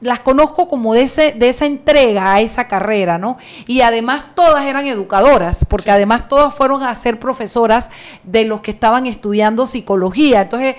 [0.00, 3.38] las conozco como de ese, de esa entrega a esa carrera, ¿no?
[3.66, 7.90] Y además todas eran educadoras, porque además todas fueron a ser profesoras
[8.22, 10.42] de los que estaban estudiando psicología.
[10.42, 10.76] Entonces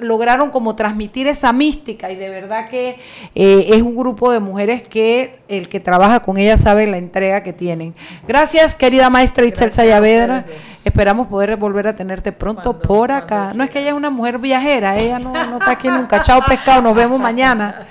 [0.00, 2.96] lograron como transmitir esa mística y de verdad que
[3.34, 7.42] eh, es un grupo de mujeres que el que trabaja con ellas sabe la entrega
[7.42, 7.94] que tienen.
[8.26, 10.44] Gracias, querida maestra Itzel Sayavedra.
[10.84, 13.52] Esperamos poder volver a tenerte pronto por acá.
[13.54, 16.22] No es que ella es una mujer viajera, ella no, no está aquí nunca.
[16.22, 17.86] Chao pescado, nos vemos mañana.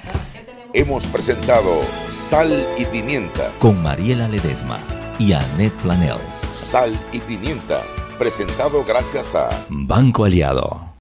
[0.73, 3.49] Hemos presentado Sal y Pimienta.
[3.59, 4.77] con Mariela Ledesma
[5.17, 6.33] y Annette Planels.
[6.53, 7.81] Sal y Pimienta.
[8.17, 10.86] Presentado gracias a Banco Aliado.